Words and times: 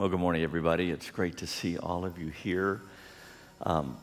Well, 0.00 0.08
good 0.08 0.18
morning, 0.18 0.42
everybody. 0.42 0.90
It's 0.90 1.10
great 1.10 1.36
to 1.36 1.46
see 1.46 1.76
all 1.76 2.06
of 2.06 2.18
you 2.18 2.28
here. 2.28 2.80
Um, 3.60 3.98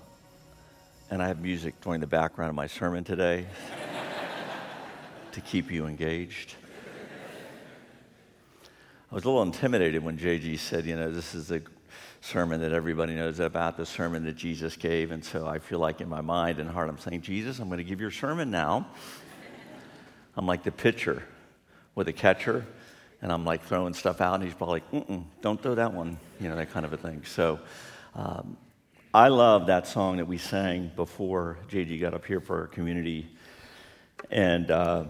and 1.09 1.23
I 1.23 1.27
have 1.27 1.41
music 1.41 1.81
during 1.81 2.01
the 2.01 2.05
background 2.05 2.49
of 2.49 2.55
my 2.55 2.67
sermon 2.67 3.03
today 3.03 3.47
to 5.31 5.41
keep 5.41 5.71
you 5.71 5.87
engaged. 5.87 6.53
I 9.11 9.15
was 9.15 9.23
a 9.23 9.27
little 9.27 9.41
intimidated 9.41 10.03
when 10.03 10.19
JG 10.19 10.59
said, 10.59 10.85
you 10.85 10.95
know, 10.95 11.09
this 11.09 11.33
is 11.33 11.47
the 11.47 11.63
sermon 12.21 12.61
that 12.61 12.73
everybody 12.73 13.15
knows 13.15 13.39
about, 13.39 13.75
the 13.75 13.83
sermon 13.83 14.23
that 14.25 14.35
Jesus 14.35 14.75
gave. 14.75 15.09
And 15.09 15.25
so 15.25 15.47
I 15.47 15.57
feel 15.57 15.79
like 15.79 15.99
in 15.99 16.07
my 16.07 16.21
mind 16.21 16.59
and 16.59 16.69
heart, 16.69 16.89
I'm 16.89 16.99
saying, 16.99 17.21
Jesus, 17.21 17.57
I'm 17.57 17.69
going 17.69 17.79
to 17.79 17.83
give 17.83 17.99
your 17.99 18.11
sermon 18.11 18.51
now. 18.51 18.85
I'm 20.35 20.45
like 20.45 20.61
the 20.61 20.71
pitcher 20.71 21.23
with 21.95 22.07
a 22.07 22.13
catcher, 22.13 22.67
and 23.21 23.31
I'm 23.31 23.45
like 23.45 23.63
throwing 23.63 23.93
stuff 23.93 24.21
out, 24.21 24.35
and 24.35 24.43
he's 24.43 24.53
probably 24.53 24.81
like, 24.91 25.17
don't 25.41 25.61
throw 25.61 25.75
that 25.75 25.93
one, 25.93 26.17
you 26.39 26.49
know, 26.49 26.55
that 26.55 26.71
kind 26.71 26.85
of 26.85 26.93
a 26.93 26.97
thing. 26.97 27.23
So 27.25 27.59
um, 28.15 28.57
I 29.13 29.29
love 29.29 29.67
that 29.67 29.87
song 29.87 30.17
that 30.17 30.27
we 30.27 30.37
sang 30.37 30.91
before 30.95 31.57
JG 31.69 31.99
got 31.99 32.13
up 32.13 32.25
here 32.25 32.39
for 32.39 32.61
our 32.61 32.67
community. 32.67 33.27
And 34.29 34.69
uh, 34.69 35.05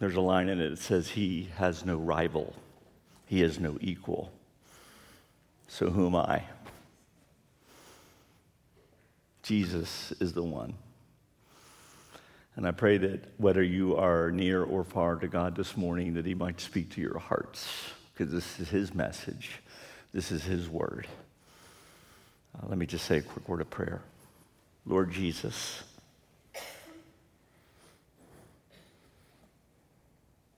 there's 0.00 0.16
a 0.16 0.20
line 0.20 0.48
in 0.48 0.60
it 0.60 0.70
that 0.70 0.78
says, 0.78 1.08
He 1.08 1.50
has 1.56 1.84
no 1.84 1.96
rival, 1.96 2.54
He 3.26 3.40
has 3.40 3.60
no 3.60 3.78
equal. 3.80 4.32
So 5.68 5.90
who 5.90 6.06
am 6.06 6.16
I? 6.16 6.44
Jesus 9.42 10.12
is 10.20 10.32
the 10.32 10.42
one. 10.42 10.74
And 12.56 12.66
I 12.66 12.70
pray 12.70 12.96
that 12.96 13.22
whether 13.36 13.62
you 13.62 13.96
are 13.96 14.30
near 14.30 14.64
or 14.64 14.82
far 14.82 15.16
to 15.16 15.28
God 15.28 15.54
this 15.54 15.76
morning, 15.76 16.14
that 16.14 16.24
He 16.24 16.34
might 16.34 16.58
speak 16.58 16.90
to 16.94 17.02
your 17.02 17.18
hearts, 17.18 17.68
because 18.12 18.32
this 18.32 18.58
is 18.58 18.70
His 18.70 18.94
message, 18.94 19.60
this 20.14 20.32
is 20.32 20.42
His 20.42 20.66
word. 20.66 21.06
Uh, 22.56 22.66
let 22.68 22.78
me 22.78 22.86
just 22.86 23.04
say 23.04 23.18
a 23.18 23.22
quick 23.22 23.46
word 23.46 23.60
of 23.60 23.68
prayer. 23.68 24.00
Lord 24.86 25.12
Jesus, 25.12 25.82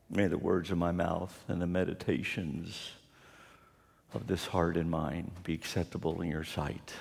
may 0.08 0.28
the 0.28 0.38
words 0.38 0.70
of 0.70 0.78
my 0.78 0.92
mouth 0.92 1.36
and 1.48 1.60
the 1.60 1.66
meditations 1.66 2.92
of 4.14 4.28
this 4.28 4.46
heart 4.46 4.77
and 4.77 4.88
mind 4.88 5.33
be 5.42 5.52
acceptable 5.52 6.22
in 6.22 6.30
your 6.30 6.44
sight. 6.44 6.94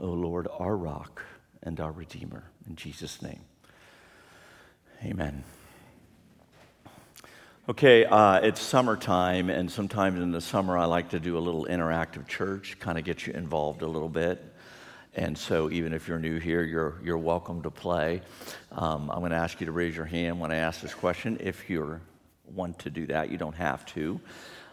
O 0.00 0.08
Lord, 0.08 0.48
our 0.58 0.76
rock 0.76 1.22
and 1.62 1.78
our 1.78 1.92
Redeemer. 1.92 2.42
In 2.68 2.74
Jesus' 2.74 3.22
name. 3.22 3.40
Amen. 5.04 5.42
Okay, 7.68 8.04
uh, 8.04 8.38
it's 8.38 8.60
summertime, 8.60 9.50
and 9.50 9.68
sometimes 9.68 10.20
in 10.20 10.30
the 10.30 10.40
summer 10.40 10.78
I 10.78 10.84
like 10.84 11.08
to 11.08 11.18
do 11.18 11.36
a 11.36 11.40
little 11.40 11.66
interactive 11.66 12.28
church, 12.28 12.76
kind 12.78 12.96
of 12.96 13.02
get 13.02 13.26
you 13.26 13.32
involved 13.32 13.82
a 13.82 13.86
little 13.88 14.08
bit. 14.08 14.40
And 15.16 15.36
so, 15.36 15.72
even 15.72 15.92
if 15.92 16.06
you're 16.06 16.20
new 16.20 16.38
here, 16.38 16.62
you're, 16.62 17.00
you're 17.02 17.18
welcome 17.18 17.62
to 17.62 17.70
play. 17.70 18.22
Um, 18.70 19.10
I'm 19.10 19.18
going 19.18 19.32
to 19.32 19.38
ask 19.38 19.58
you 19.58 19.66
to 19.66 19.72
raise 19.72 19.96
your 19.96 20.06
hand 20.06 20.38
when 20.38 20.52
I 20.52 20.56
ask 20.56 20.80
this 20.80 20.94
question. 20.94 21.36
If 21.40 21.68
you 21.68 22.00
want 22.54 22.78
to 22.80 22.90
do 22.90 23.06
that, 23.08 23.28
you 23.28 23.38
don't 23.38 23.56
have 23.56 23.84
to. 23.86 24.20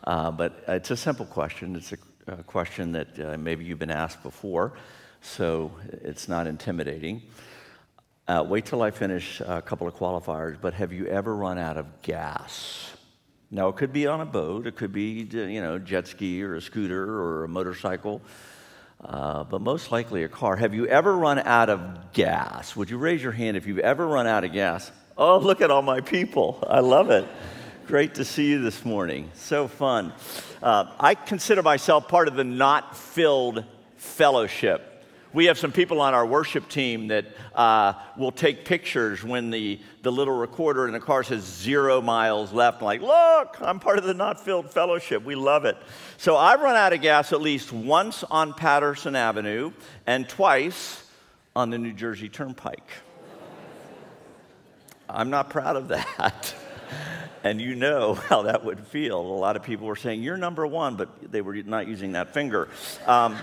Uh, 0.04 0.30
but 0.30 0.64
it's 0.68 0.92
a 0.92 0.98
simple 0.98 1.26
question. 1.26 1.76
It's 1.76 1.92
a, 1.92 1.98
a 2.28 2.44
question 2.44 2.92
that 2.92 3.20
uh, 3.20 3.38
maybe 3.40 3.66
you've 3.66 3.80
been 3.80 3.90
asked 3.90 4.22
before, 4.22 4.74
so 5.22 5.72
it's 6.04 6.30
not 6.30 6.46
intimidating. 6.46 7.24
Uh, 8.30 8.44
wait 8.44 8.64
till 8.64 8.84
I 8.84 8.92
finish 8.92 9.42
a 9.44 9.60
couple 9.60 9.88
of 9.88 9.96
qualifiers, 9.96 10.56
but 10.62 10.76
have 10.76 10.94
you 10.94 11.08
ever 11.08 11.36
run 11.36 11.58
out 11.58 11.78
of 11.78 12.04
gas? 12.04 12.92
Now, 13.50 13.70
it 13.70 13.76
could 13.76 13.92
be 13.92 14.06
on 14.06 14.22
a 14.22 14.26
boat, 14.26 14.68
it 14.68 14.76
could 14.76 14.94
be, 14.94 15.28
you 15.32 15.62
know, 15.62 15.80
jet 15.80 16.06
ski 16.06 16.44
or 16.44 16.54
a 16.54 16.62
scooter 16.62 17.04
or 17.04 17.46
a 17.46 17.48
motorcycle, 17.48 18.22
uh, 19.04 19.46
but 19.46 19.62
most 19.62 19.92
likely 19.92 20.26
a 20.26 20.28
car. 20.28 20.56
Have 20.58 20.76
you 20.76 20.86
ever 20.86 21.18
run 21.18 21.40
out 21.40 21.72
of 21.72 22.14
gas? 22.14 22.76
Would 22.76 22.92
you 22.92 23.00
raise 23.00 23.24
your 23.24 23.32
hand 23.32 23.58
if 23.58 23.66
you've 23.66 23.80
ever 23.80 24.06
run 24.06 24.28
out 24.28 24.44
of 24.44 24.54
gas? 24.54 24.92
Oh, 25.18 25.40
look 25.40 25.60
at 25.60 25.72
all 25.72 25.82
my 25.82 26.02
people. 26.02 26.64
I 26.70 26.82
love 26.82 27.10
it. 27.10 27.28
Great 27.88 28.14
to 28.14 28.26
see 28.26 28.46
you 28.46 28.62
this 28.62 28.86
morning. 28.86 29.32
So 29.34 29.68
fun. 29.68 30.14
Uh, 30.62 30.86
I 31.00 31.16
consider 31.16 31.64
myself 31.64 32.08
part 32.08 32.28
of 32.28 32.36
the 32.36 32.44
not 32.44 32.96
filled 32.96 33.66
fellowship 33.98 34.89
we 35.34 35.46
have 35.46 35.58
some 35.58 35.72
people 35.72 36.02
on 36.02 36.14
our 36.14 36.26
worship 36.26 36.68
team 36.70 37.10
that 37.10 37.26
uh, 37.54 37.94
will 38.18 38.32
take 38.32 38.66
pictures 38.66 39.24
when 39.24 39.52
the, 39.52 39.80
the 40.02 40.12
little 40.12 40.36
recorder 40.36 40.88
in 40.88 40.94
the 40.94 41.00
car 41.00 41.24
says 41.24 41.44
zero 41.44 42.02
miles 42.02 42.52
left. 42.52 42.82
I'm 42.82 42.86
like, 42.86 43.02
look, 43.02 43.58
I'm 43.62 43.80
part 43.80 44.00
of 44.00 44.06
the 44.06 44.14
not 44.14 44.44
filled 44.44 44.72
fellowship. 44.72 45.24
We 45.24 45.36
love 45.36 45.66
it. 45.66 45.78
So 46.18 46.36
I've 46.36 46.62
run 46.62 46.76
out 46.76 46.94
of 46.94 47.02
gas 47.02 47.32
at 47.32 47.42
least 47.42 47.72
once 47.72 48.24
on 48.24 48.54
Patterson 48.54 49.16
Avenue 49.16 49.72
and 50.08 50.28
twice 50.28 51.04
on 51.56 51.70
the 51.70 51.78
New 51.78 51.94
Jersey 51.94 52.30
Turnpike. 52.30 52.90
I'm 55.08 55.30
not 55.30 55.50
proud 55.50 55.76
of 55.76 55.90
that. 55.90 56.56
and 57.44 57.62
you 57.62 57.76
know 57.76 58.14
how 58.14 58.44
that 58.44 58.64
would 58.64 58.80
feel. 58.80 59.20
A 59.20 59.22
lot 59.22 59.56
of 59.56 59.64
people 59.64 59.88
were 59.88 59.96
saying, 59.96 60.24
You're 60.24 60.38
number 60.38 60.66
one, 60.68 60.96
but 60.96 61.32
they 61.32 61.42
were 61.42 61.56
not 61.56 61.88
using 61.88 62.14
that 62.14 62.34
finger. 62.34 62.68
Um, 63.06 63.38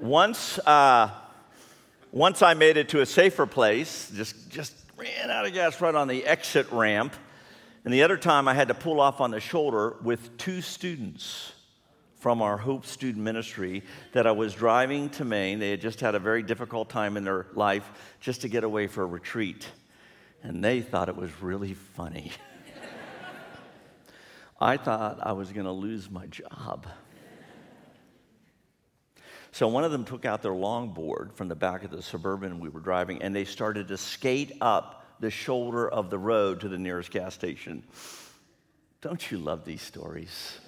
once, 0.00 0.58
uh, 0.60 1.10
once 2.12 2.42
I 2.42 2.54
made 2.54 2.76
it 2.76 2.88
to 2.90 3.00
a 3.00 3.06
safer 3.06 3.46
place, 3.46 4.10
just, 4.14 4.50
just 4.50 4.74
ran 4.96 5.30
out 5.30 5.46
of 5.46 5.52
gas 5.52 5.80
right 5.80 5.94
on 5.94 6.08
the 6.08 6.24
exit 6.26 6.70
ramp. 6.70 7.14
And 7.84 7.94
the 7.94 8.02
other 8.02 8.16
time 8.16 8.48
I 8.48 8.54
had 8.54 8.68
to 8.68 8.74
pull 8.74 9.00
off 9.00 9.20
on 9.20 9.30
the 9.30 9.40
shoulder 9.40 9.96
with 10.02 10.36
two 10.36 10.60
students 10.60 11.52
from 12.18 12.42
our 12.42 12.56
Hope 12.56 12.84
Student 12.84 13.24
Ministry 13.24 13.82
that 14.12 14.26
I 14.26 14.32
was 14.32 14.52
driving 14.54 15.08
to 15.10 15.24
Maine. 15.24 15.58
They 15.58 15.70
had 15.70 15.80
just 15.80 16.00
had 16.00 16.14
a 16.14 16.18
very 16.18 16.42
difficult 16.42 16.90
time 16.90 17.16
in 17.16 17.24
their 17.24 17.46
life 17.54 17.88
just 18.20 18.40
to 18.42 18.48
get 18.48 18.64
away 18.64 18.88
for 18.88 19.02
a 19.02 19.06
retreat. 19.06 19.68
And 20.42 20.62
they 20.62 20.80
thought 20.80 21.08
it 21.08 21.16
was 21.16 21.30
really 21.40 21.74
funny. 21.74 22.32
I 24.60 24.76
thought 24.76 25.20
I 25.22 25.32
was 25.32 25.52
going 25.52 25.66
to 25.66 25.72
lose 25.72 26.10
my 26.10 26.26
job. 26.26 26.86
So 29.52 29.68
one 29.68 29.84
of 29.84 29.92
them 29.92 30.04
took 30.04 30.24
out 30.24 30.42
their 30.42 30.52
longboard 30.52 31.32
from 31.34 31.48
the 31.48 31.54
back 31.56 31.84
of 31.84 31.90
the 31.90 32.02
suburban 32.02 32.60
we 32.60 32.68
were 32.68 32.80
driving, 32.80 33.22
and 33.22 33.34
they 33.34 33.44
started 33.44 33.88
to 33.88 33.96
skate 33.96 34.52
up 34.60 35.06
the 35.20 35.30
shoulder 35.30 35.88
of 35.88 36.10
the 36.10 36.18
road 36.18 36.60
to 36.60 36.68
the 36.68 36.78
nearest 36.78 37.10
gas 37.10 37.34
station. 37.34 37.82
Don't 39.00 39.30
you 39.30 39.38
love 39.38 39.64
these 39.64 39.82
stories? 39.82 40.58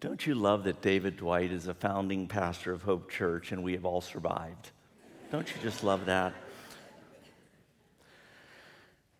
Don't 0.00 0.26
you 0.26 0.34
love 0.34 0.64
that 0.64 0.82
David 0.82 1.16
Dwight 1.16 1.50
is 1.50 1.66
a 1.66 1.74
founding 1.74 2.28
pastor 2.28 2.72
of 2.72 2.82
Hope 2.82 3.10
Church 3.10 3.52
and 3.52 3.64
we 3.64 3.72
have 3.72 3.84
all 3.84 4.00
survived? 4.00 4.70
Don't 5.32 5.48
you 5.48 5.60
just 5.62 5.82
love 5.82 6.06
that? 6.06 6.34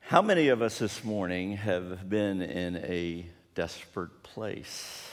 How 0.01 0.23
many 0.23 0.49
of 0.49 0.63
us 0.63 0.79
this 0.79 1.03
morning 1.03 1.57
have 1.57 2.09
been 2.09 2.41
in 2.41 2.77
a 2.77 3.27
desperate 3.55 4.23
place? 4.23 5.11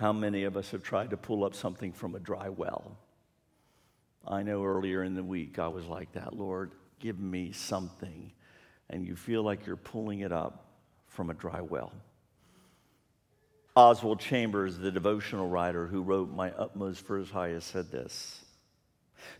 How 0.00 0.14
many 0.14 0.44
of 0.44 0.56
us 0.56 0.70
have 0.70 0.82
tried 0.82 1.10
to 1.10 1.18
pull 1.18 1.44
up 1.44 1.54
something 1.54 1.92
from 1.92 2.14
a 2.14 2.18
dry 2.18 2.48
well? 2.48 2.96
I 4.26 4.42
know 4.42 4.64
earlier 4.64 5.02
in 5.02 5.14
the 5.14 5.22
week 5.22 5.58
I 5.58 5.68
was 5.68 5.84
like 5.84 6.10
that, 6.12 6.34
Lord, 6.34 6.72
give 7.00 7.20
me 7.20 7.52
something. 7.52 8.32
And 8.88 9.06
you 9.06 9.14
feel 9.14 9.42
like 9.42 9.66
you're 9.66 9.76
pulling 9.76 10.20
it 10.20 10.32
up 10.32 10.64
from 11.08 11.28
a 11.28 11.34
dry 11.34 11.60
well. 11.60 11.92
Oswald 13.76 14.20
Chambers, 14.20 14.78
the 14.78 14.90
devotional 14.90 15.50
writer 15.50 15.86
who 15.86 16.00
wrote 16.00 16.34
My 16.34 16.50
Utmost 16.52 17.04
for 17.04 17.18
His 17.18 17.28
Highest, 17.28 17.68
said 17.68 17.90
this 17.90 18.42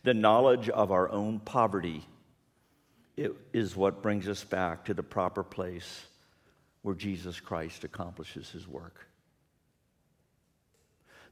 The 0.03 0.13
knowledge 0.13 0.69
of 0.69 0.93
our 0.93 1.11
own 1.11 1.41
poverty 1.41 2.05
is 3.17 3.75
what 3.75 4.03
brings 4.03 4.29
us 4.29 4.45
back 4.45 4.85
to 4.85 4.93
the 4.93 5.03
proper 5.03 5.43
place 5.43 6.05
where 6.83 6.95
Jesus 6.95 7.41
Christ 7.41 7.85
accomplishes 7.85 8.51
his 8.51 8.69
work 8.69 9.07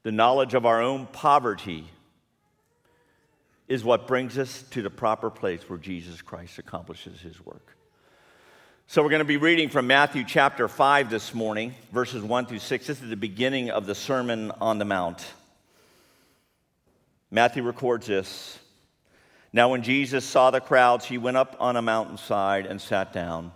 the 0.03 0.13
knowledge 0.13 0.55
of 0.55 0.65
our 0.67 0.81
own 0.81 1.07
poverty 1.07 1.87
is 3.67 3.85
what 3.85 4.07
brings 4.07 4.39
us 4.39 4.63
to 4.71 4.83
the 4.83 4.91
proper 4.91 5.31
place 5.31 5.69
where 5.69 5.79
Jesus 5.79 6.23
Christ 6.23 6.59
accomplishes 6.59 7.21
his 7.21 7.45
work. 7.45 7.77
So, 8.87 9.03
we're 9.03 9.11
going 9.11 9.19
to 9.19 9.27
be 9.27 9.37
reading 9.37 9.69
from 9.69 9.87
Matthew 9.87 10.25
chapter 10.25 10.67
5 10.67 11.11
this 11.11 11.35
morning, 11.35 11.75
verses 11.93 12.23
1 12.23 12.47
through 12.47 12.61
6. 12.61 12.87
This 12.87 13.03
is 13.03 13.11
the 13.11 13.17
beginning 13.17 13.69
of 13.69 13.85
the 13.85 13.95
Sermon 13.95 14.51
on 14.63 14.79
the 14.79 14.87
Mount. 14.87 15.27
Matthew 17.31 17.63
records 17.63 18.07
this. 18.07 18.59
Now, 19.53 19.69
when 19.71 19.83
Jesus 19.83 20.25
saw 20.25 20.51
the 20.51 20.61
crowds, 20.61 21.05
he 21.05 21.19
went 21.19 21.37
up 21.37 21.57
on 21.61 21.77
a 21.77 21.83
mountainside 21.83 22.65
and 22.65 22.81
sat 22.81 23.13
down. 23.13 23.53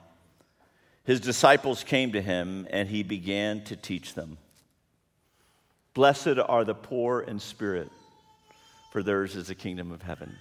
His 1.05 1.21
disciples 1.21 1.83
came 1.83 2.12
to 2.12 2.21
him, 2.21 2.67
and 2.69 2.89
he 2.89 3.03
began 3.03 3.65
to 3.65 3.77
teach 3.77 4.12
them. 4.12 4.37
Blessed 5.94 6.39
are 6.47 6.65
the 6.65 6.75
poor 6.75 7.21
in 7.21 7.39
spirit, 7.39 7.91
for 8.93 9.03
theirs 9.03 9.37
is 9.37 9.49
the 9.49 9.55
kingdom 9.55 9.93
of 9.93 10.03
heaven. 10.03 10.37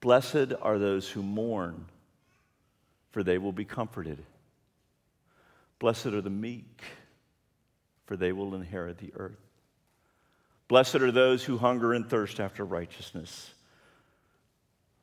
Blessed 0.00 0.52
are 0.60 0.78
those 0.78 1.08
who 1.08 1.22
mourn, 1.22 1.86
for 3.10 3.22
they 3.22 3.38
will 3.38 3.52
be 3.52 3.64
comforted. 3.64 4.18
Blessed 5.78 6.06
are 6.06 6.22
the 6.22 6.30
meek, 6.30 6.82
for 8.06 8.16
they 8.16 8.32
will 8.32 8.54
inherit 8.54 8.98
the 8.98 9.12
earth. 9.16 9.36
Blessed 10.68 10.96
are 10.96 11.12
those 11.12 11.44
who 11.44 11.58
hunger 11.58 11.92
and 11.92 12.08
thirst 12.08 12.40
after 12.40 12.64
righteousness, 12.64 13.52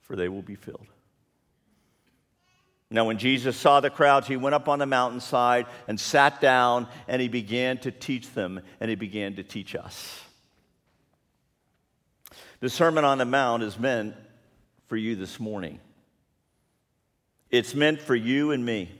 for 0.01 0.15
they 0.15 0.27
will 0.27 0.41
be 0.41 0.55
filled. 0.55 0.87
Now, 2.91 3.05
when 3.05 3.19
Jesus 3.19 3.55
saw 3.55 3.81
the 3.81 3.91
crowds, 3.91 4.27
he 4.27 4.35
went 4.35 4.55
up 4.55 4.67
on 4.67 4.79
the 4.79 4.87
mountainside 4.87 5.67
and 5.87 5.99
sat 5.99 6.41
down, 6.41 6.87
and 7.07 7.21
he 7.21 7.27
began 7.27 7.77
to 7.79 7.91
teach 7.91 8.33
them, 8.33 8.61
and 8.79 8.89
he 8.89 8.95
began 8.95 9.35
to 9.35 9.43
teach 9.43 9.75
us. 9.75 10.23
The 12.61 12.69
Sermon 12.69 13.05
on 13.05 13.19
the 13.19 13.25
Mount 13.25 13.61
is 13.61 13.77
meant 13.77 14.15
for 14.87 14.97
you 14.97 15.15
this 15.15 15.39
morning. 15.39 15.79
It's 17.51 17.75
meant 17.75 18.01
for 18.01 18.15
you 18.15 18.51
and 18.51 18.65
me. 18.65 18.91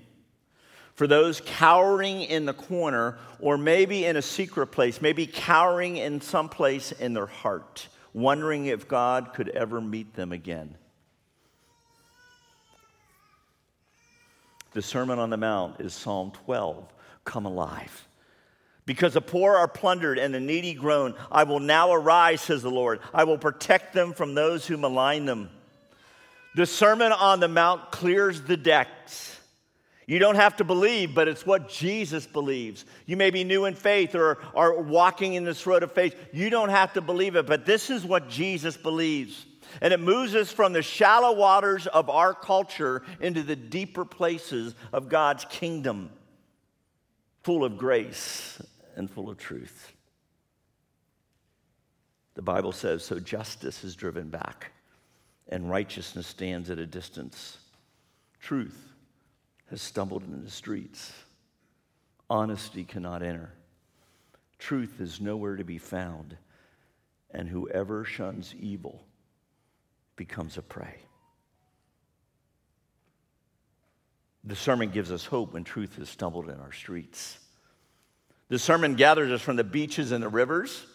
For 0.94 1.08
those 1.08 1.42
cowering 1.44 2.22
in 2.22 2.46
the 2.46 2.54
corner, 2.54 3.18
or 3.40 3.58
maybe 3.58 4.06
in 4.06 4.18
a 4.18 4.22
secret 4.22 4.68
place, 4.68 5.02
maybe 5.02 5.26
cowering 5.26 5.98
in 5.98 6.22
some 6.22 6.50
place 6.50 6.92
in 6.92 7.14
their 7.14 7.26
heart, 7.26 7.88
wondering 8.14 8.68
if 8.68 8.88
God 8.88 9.34
could 9.34 9.50
ever 9.50 9.82
meet 9.82 10.14
them 10.14 10.32
again. 10.32 10.76
The 14.80 14.84
Sermon 14.84 15.20
on 15.20 15.30
the 15.30 15.36
Mount 15.36 15.82
is 15.82 15.94
Psalm 15.94 16.32
12 16.46 16.88
Come 17.26 17.46
alive. 17.46 18.08
Because 18.86 19.14
the 19.14 19.20
poor 19.20 19.58
are 19.58 19.68
plundered 19.68 20.18
and 20.18 20.34
the 20.34 20.40
needy 20.40 20.74
groan, 20.74 21.16
I 21.30 21.44
will 21.44 21.60
now 21.60 21.92
arise, 21.92 22.40
says 22.40 22.62
the 22.62 22.72
Lord. 22.72 23.02
I 23.14 23.26
will 23.26 23.38
protect 23.38 23.92
them 23.92 24.14
from 24.14 24.36
those 24.36 24.66
who 24.66 24.78
malign 24.78 25.26
them. 25.26 25.50
The 26.56 26.66
Sermon 26.66 27.12
on 27.12 27.42
the 27.42 27.50
Mount 27.50 27.92
clears 27.92 28.42
the 28.44 28.56
decks. 28.56 29.38
You 30.08 30.18
don't 30.18 30.36
have 30.36 30.56
to 30.56 30.64
believe, 30.64 31.14
but 31.14 31.28
it's 31.28 31.46
what 31.46 31.68
Jesus 31.68 32.26
believes. 32.26 32.86
You 33.06 33.18
may 33.18 33.32
be 33.32 33.44
new 33.44 33.66
in 33.66 33.76
faith 33.76 34.16
or 34.16 34.38
are 34.56 34.80
walking 34.80 35.34
in 35.34 35.44
this 35.44 35.68
road 35.68 35.84
of 35.84 35.92
faith. 35.92 36.16
You 36.32 36.50
don't 36.50 36.70
have 36.70 36.94
to 36.94 37.02
believe 37.02 37.36
it, 37.36 37.48
but 37.48 37.66
this 37.66 37.90
is 37.90 38.06
what 38.06 38.30
Jesus 38.30 38.78
believes. 38.78 39.46
And 39.82 39.94
it 39.94 40.00
moves 40.00 40.36
us 40.36 40.52
from 40.52 40.74
the 40.74 40.82
shallow 40.82 41.34
waters 41.34 41.88
of 41.88 42.10
our 42.10 42.34
culture 42.34 43.04
into 43.20 43.44
the 43.44 43.56
deeper 43.56 44.06
places 44.06 44.76
of 44.92 45.10
God's 45.10 45.46
kingdom, 45.46 46.10
full 47.44 47.64
of 47.64 47.78
grace 47.78 48.62
and 48.96 49.10
full 49.10 49.30
of 49.30 49.38
truth. 49.38 49.94
The 52.36 52.42
Bible 52.42 52.72
says, 52.72 53.04
so 53.04 53.20
justice 53.20 53.84
is 53.84 53.96
driven 53.96 54.30
back 54.30 54.72
and 55.50 55.70
righteousness 55.70 56.28
stands 56.28 56.70
at 56.70 56.80
a 56.80 56.86
distance. 56.86 57.58
Truth 58.40 58.94
has 59.70 59.82
stumbled 59.82 60.24
into 60.24 60.38
the 60.38 60.52
streets. 60.52 61.12
Honesty 62.30 62.84
cannot 62.84 63.24
enter. 63.24 63.52
Truth 64.60 65.02
is 65.02 65.20
nowhere 65.20 65.56
to 65.56 65.64
be 65.64 65.78
found. 65.78 66.38
And 67.32 67.50
whoever 67.50 68.06
shuns 68.06 68.54
evil 68.56 69.04
becomes 70.20 70.58
a 70.58 70.62
prey. 70.62 70.96
The 74.44 74.56
sermon 74.56 74.90
gives 74.90 75.14
us 75.14 75.26
hope 75.26 75.54
when 75.54 75.64
truth 75.64 75.96
has 75.96 76.10
stumbled 76.10 76.50
in 76.50 76.60
our 76.60 76.74
streets. 76.74 77.40
The 78.50 78.60
sermon 78.60 78.96
gathers 78.96 79.32
us 79.32 79.42
from 79.42 79.56
the 79.56 79.64
beaches 79.64 80.12
and 80.12 80.22
the 80.22 80.28
rivers. 80.28 80.86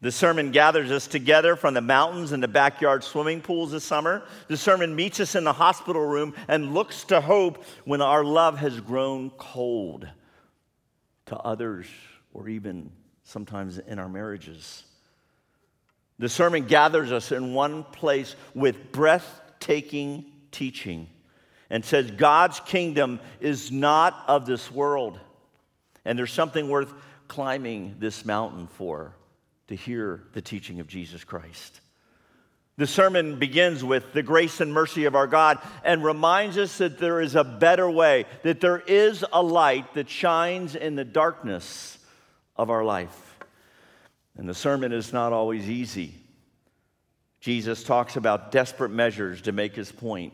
The 0.00 0.10
sermon 0.10 0.50
gathers 0.50 0.90
us 0.90 1.06
together 1.06 1.54
from 1.54 1.74
the 1.74 1.80
mountains 1.80 2.32
and 2.32 2.42
the 2.42 2.48
backyard 2.48 3.04
swimming 3.04 3.42
pools 3.42 3.70
this 3.70 3.84
summer. 3.84 4.24
The 4.48 4.56
sermon 4.56 4.96
meets 4.96 5.20
us 5.20 5.36
in 5.36 5.44
the 5.44 5.52
hospital 5.52 6.04
room 6.04 6.34
and 6.48 6.74
looks 6.74 7.04
to 7.04 7.20
hope 7.20 7.62
when 7.84 8.00
our 8.00 8.24
love 8.24 8.58
has 8.58 8.80
grown 8.80 9.30
cold 9.30 10.08
to 11.26 11.36
others 11.36 11.86
or 12.32 12.48
even 12.48 12.90
sometimes 13.22 13.78
in 13.78 14.00
our 14.00 14.08
marriages. 14.08 14.82
The 16.18 16.28
sermon 16.28 16.64
gathers 16.64 17.12
us 17.12 17.30
in 17.30 17.54
one 17.54 17.84
place 17.84 18.34
with 18.54 18.90
breathtaking 18.90 20.24
teaching 20.50 21.08
and 21.70 21.84
says 21.84 22.10
God's 22.10 22.60
kingdom 22.60 23.20
is 23.40 23.70
not 23.70 24.24
of 24.26 24.46
this 24.46 24.70
world. 24.70 25.20
And 26.04 26.18
there's 26.18 26.32
something 26.32 26.68
worth 26.68 26.92
climbing 27.28 27.96
this 27.98 28.24
mountain 28.24 28.66
for 28.66 29.14
to 29.68 29.76
hear 29.76 30.22
the 30.32 30.40
teaching 30.40 30.80
of 30.80 30.88
Jesus 30.88 31.24
Christ. 31.24 31.80
The 32.78 32.86
sermon 32.86 33.38
begins 33.38 33.84
with 33.84 34.12
the 34.12 34.22
grace 34.22 34.60
and 34.60 34.72
mercy 34.72 35.04
of 35.04 35.14
our 35.14 35.26
God 35.26 35.58
and 35.84 36.02
reminds 36.02 36.56
us 36.56 36.78
that 36.78 36.98
there 36.98 37.20
is 37.20 37.34
a 37.34 37.44
better 37.44 37.90
way, 37.90 38.24
that 38.44 38.60
there 38.60 38.78
is 38.78 39.24
a 39.32 39.42
light 39.42 39.94
that 39.94 40.08
shines 40.08 40.74
in 40.74 40.94
the 40.94 41.04
darkness 41.04 41.98
of 42.56 42.70
our 42.70 42.84
life. 42.84 43.27
And 44.38 44.48
the 44.48 44.54
sermon 44.54 44.92
is 44.92 45.12
not 45.12 45.32
always 45.32 45.68
easy. 45.68 46.14
Jesus 47.40 47.82
talks 47.82 48.16
about 48.16 48.50
desperate 48.50 48.90
measures 48.90 49.42
to 49.42 49.52
make 49.52 49.74
his 49.74 49.92
point 49.92 50.32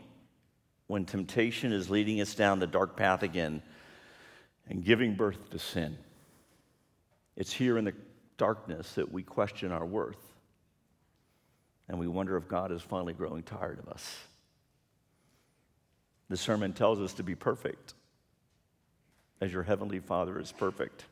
when 0.87 1.05
temptation 1.05 1.73
is 1.73 1.89
leading 1.89 2.21
us 2.21 2.35
down 2.35 2.59
the 2.59 2.67
dark 2.67 2.95
path 2.95 3.23
again 3.23 3.61
and 4.69 4.85
giving 4.85 5.15
birth 5.15 5.49
to 5.49 5.59
sin. 5.59 5.97
It's 7.35 7.51
here 7.51 7.77
in 7.77 7.85
the 7.85 7.93
darkness 8.37 8.93
that 8.93 9.11
we 9.11 9.23
question 9.23 9.71
our 9.71 9.85
worth 9.85 10.17
and 11.87 11.99
we 11.99 12.07
wonder 12.07 12.37
if 12.37 12.47
God 12.47 12.71
is 12.71 12.81
finally 12.81 13.13
growing 13.13 13.43
tired 13.43 13.79
of 13.79 13.89
us. 13.89 14.17
The 16.29 16.37
sermon 16.37 16.73
tells 16.73 16.99
us 16.99 17.13
to 17.13 17.23
be 17.23 17.35
perfect 17.35 17.93
as 19.41 19.53
your 19.53 19.63
heavenly 19.63 19.99
Father 19.99 20.39
is 20.39 20.51
perfect. 20.51 21.05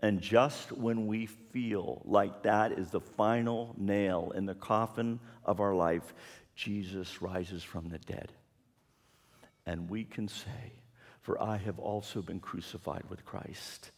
And 0.00 0.20
just 0.20 0.72
when 0.72 1.06
we 1.06 1.26
feel 1.26 2.02
like 2.04 2.42
that 2.42 2.72
is 2.72 2.90
the 2.90 3.00
final 3.00 3.74
nail 3.78 4.32
in 4.34 4.44
the 4.44 4.54
coffin 4.54 5.20
of 5.44 5.60
our 5.60 5.74
life, 5.74 6.14
Jesus 6.54 7.22
rises 7.22 7.62
from 7.62 7.88
the 7.88 7.98
dead. 7.98 8.32
And 9.64 9.88
we 9.88 10.04
can 10.04 10.28
say, 10.28 10.72
For 11.22 11.40
I 11.42 11.56
have 11.56 11.78
also 11.78 12.20
been 12.20 12.40
crucified 12.40 13.04
with 13.08 13.24
Christ, 13.24 13.90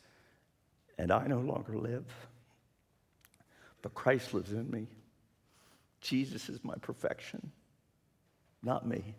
and 0.99 1.11
I 1.11 1.27
no 1.27 1.41
longer 1.41 1.77
live, 1.77 2.07
but 3.83 3.95
Christ 3.95 4.35
lives 4.35 4.53
in 4.53 4.71
me. 4.71 4.87
Jesus 6.01 6.49
is 6.49 6.63
my 6.63 6.75
perfection, 6.81 7.51
not 8.63 8.87
me. 8.87 9.15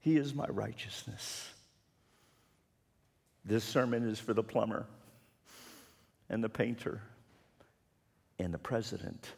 He 0.00 0.16
is 0.16 0.34
my 0.34 0.46
righteousness. 0.46 1.48
This 3.44 3.62
sermon 3.62 4.08
is 4.08 4.18
for 4.18 4.34
the 4.34 4.42
plumber 4.42 4.86
and 6.28 6.42
the 6.42 6.48
painter 6.48 7.02
and 8.38 8.52
the 8.52 8.58
president. 8.58 9.28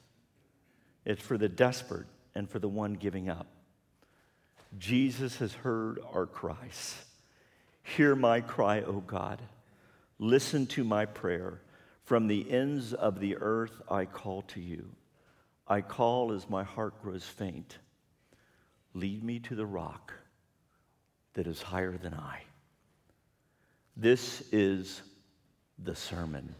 It's 1.05 1.23
for 1.23 1.39
the 1.39 1.49
desperate 1.49 2.07
and 2.35 2.49
for 2.49 2.59
the 2.59 2.69
one 2.69 2.95
giving 2.95 3.29
up. 3.29 3.47
Jesus 4.79 5.37
has 5.39 5.53
heard 5.53 5.99
our 6.13 6.27
cries. 6.27 6.97
Hear 7.83 8.15
my 8.15 8.41
cry, 8.41 8.83
O 8.83 9.01
God. 9.01 9.41
Listen 10.19 10.67
to 10.69 10.85
my 10.85 11.07
prayer. 11.07 11.63
From 12.05 12.27
the 12.27 12.51
ends 12.51 12.95
of 12.95 13.21
the 13.21 13.37
earth 13.37 13.83
I 13.91 14.07
call 14.07 14.43
to 14.43 14.61
you. 14.61 14.91
I 15.67 15.83
call 15.83 16.33
as 16.33 16.49
my 16.49 16.65
heart 16.65 17.03
grows 17.03 17.25
faint. 17.25 17.79
Lead 18.95 19.23
me 19.23 19.39
to 19.41 19.55
the 19.55 19.67
rock 19.67 20.15
that 21.35 21.47
is 21.47 21.61
higher 21.61 21.97
than 21.97 22.15
I. 22.15 22.43
This 23.97 24.43
is 24.53 25.03
the 25.79 25.95
sermon. 25.95 26.55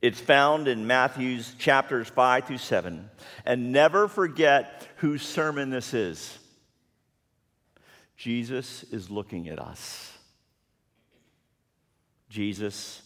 It's 0.00 0.20
found 0.20 0.68
in 0.68 0.86
Matthew's 0.86 1.54
chapters 1.54 2.08
5 2.08 2.46
through 2.46 2.58
7. 2.58 3.10
And 3.44 3.72
never 3.72 4.06
forget 4.06 4.86
whose 4.96 5.22
sermon 5.22 5.70
this 5.70 5.92
is. 5.92 6.38
Jesus 8.16 8.84
is 8.84 9.10
looking 9.10 9.48
at 9.48 9.58
us. 9.58 10.12
Jesus 12.28 13.02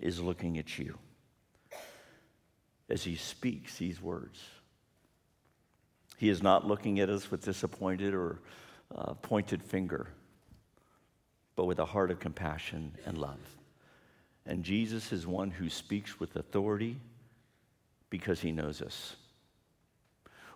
is 0.00 0.20
looking 0.20 0.58
at 0.58 0.78
you 0.78 0.98
as 2.88 3.04
he 3.04 3.16
speaks 3.16 3.76
these 3.76 4.00
words. 4.00 4.42
He 6.16 6.28
is 6.28 6.42
not 6.42 6.66
looking 6.66 6.98
at 7.00 7.08
us 7.08 7.30
with 7.30 7.44
disappointed 7.44 8.14
or 8.14 8.40
uh, 8.94 9.14
pointed 9.14 9.62
finger, 9.62 10.08
but 11.54 11.66
with 11.66 11.78
a 11.78 11.84
heart 11.84 12.10
of 12.10 12.18
compassion 12.18 12.92
and 13.06 13.18
love. 13.18 13.57
And 14.48 14.64
Jesus 14.64 15.12
is 15.12 15.26
one 15.26 15.50
who 15.50 15.68
speaks 15.68 16.18
with 16.18 16.34
authority 16.36 16.96
because 18.08 18.40
he 18.40 18.50
knows 18.50 18.80
us. 18.80 19.14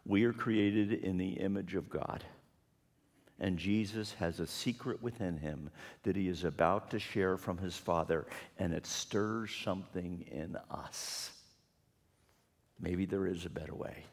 We 0.07 0.25
are 0.25 0.33
created 0.33 0.95
in 1.05 1.19
the 1.19 1.35
image 1.35 1.75
of 1.75 1.91
God. 1.91 2.25
And 3.39 3.59
Jesus 3.59 4.15
has 4.15 4.41
a 4.41 4.47
secret 4.47 5.03
within 5.03 5.37
him 5.37 5.69
that 6.05 6.17
he 6.17 6.29
is 6.29 6.45
about 6.45 6.91
to 6.93 6.99
share 6.99 7.37
from 7.37 7.59
his 7.59 7.77
Father, 7.77 8.27
and 8.59 8.73
it 8.73 8.87
stirs 8.87 9.55
something 9.63 10.25
in 10.31 10.57
us. 10.71 11.31
Maybe 12.81 13.05
there 13.05 13.27
is 13.27 13.45
a 13.45 13.51
better 13.51 13.75
way. 13.75 14.05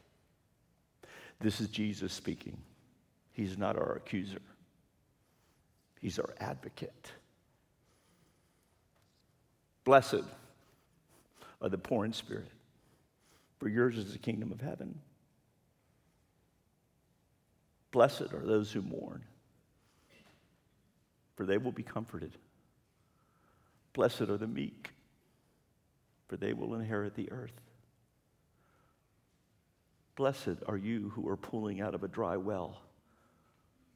This 1.40 1.58
is 1.58 1.68
Jesus 1.68 2.12
speaking. 2.12 2.58
He's 3.32 3.56
not 3.56 3.76
our 3.76 3.94
accuser, 3.94 4.42
he's 6.02 6.18
our 6.18 6.34
advocate. 6.38 7.12
Blessed 9.84 10.22
are 11.62 11.68
the 11.68 11.78
poor 11.78 12.04
in 12.04 12.12
spirit, 12.12 12.50
for 13.58 13.68
yours 13.68 13.96
is 13.96 14.12
the 14.12 14.18
kingdom 14.18 14.52
of 14.52 14.60
heaven. 14.60 14.98
Blessed 17.90 18.32
are 18.32 18.44
those 18.44 18.70
who 18.70 18.82
mourn, 18.82 19.24
for 21.36 21.44
they 21.44 21.58
will 21.58 21.72
be 21.72 21.82
comforted. 21.82 22.32
Blessed 23.92 24.22
are 24.22 24.36
the 24.36 24.46
meek, 24.46 24.90
for 26.28 26.36
they 26.36 26.52
will 26.52 26.74
inherit 26.74 27.14
the 27.14 27.30
earth. 27.32 27.60
Blessed 30.14 30.62
are 30.68 30.76
you 30.76 31.10
who 31.14 31.28
are 31.28 31.36
pulling 31.36 31.80
out 31.80 31.94
of 31.94 32.04
a 32.04 32.08
dry 32.08 32.36
well. 32.36 32.82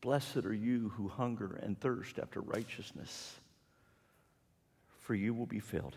Blessed 0.01 0.39
are 0.39 0.55
you 0.55 0.91
who 0.97 1.09
hunger 1.09 1.61
and 1.63 1.79
thirst 1.79 2.19
after 2.19 2.41
righteousness, 2.41 3.37
for 5.05 5.15
you 5.15 5.35
will 5.35 5.47
be 5.47 5.61
filled. 5.61 5.97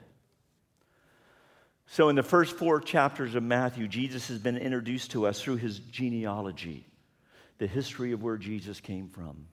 So, 1.88 2.10
in 2.10 2.18
the 2.18 2.24
first 2.24 2.58
four 2.58 2.82
chapters 2.82 3.36
of 3.36 3.44
Matthew, 3.44 3.88
Jesus 3.88 4.28
has 4.28 4.40
been 4.40 4.58
introduced 4.58 5.12
to 5.12 5.26
us 5.26 5.42
through 5.42 5.56
his 5.56 5.80
genealogy, 5.80 6.86
the 7.58 7.68
history 7.68 8.12
of 8.12 8.22
where 8.22 8.38
Jesus 8.38 8.82
came 8.82 9.08
from. 9.08 9.48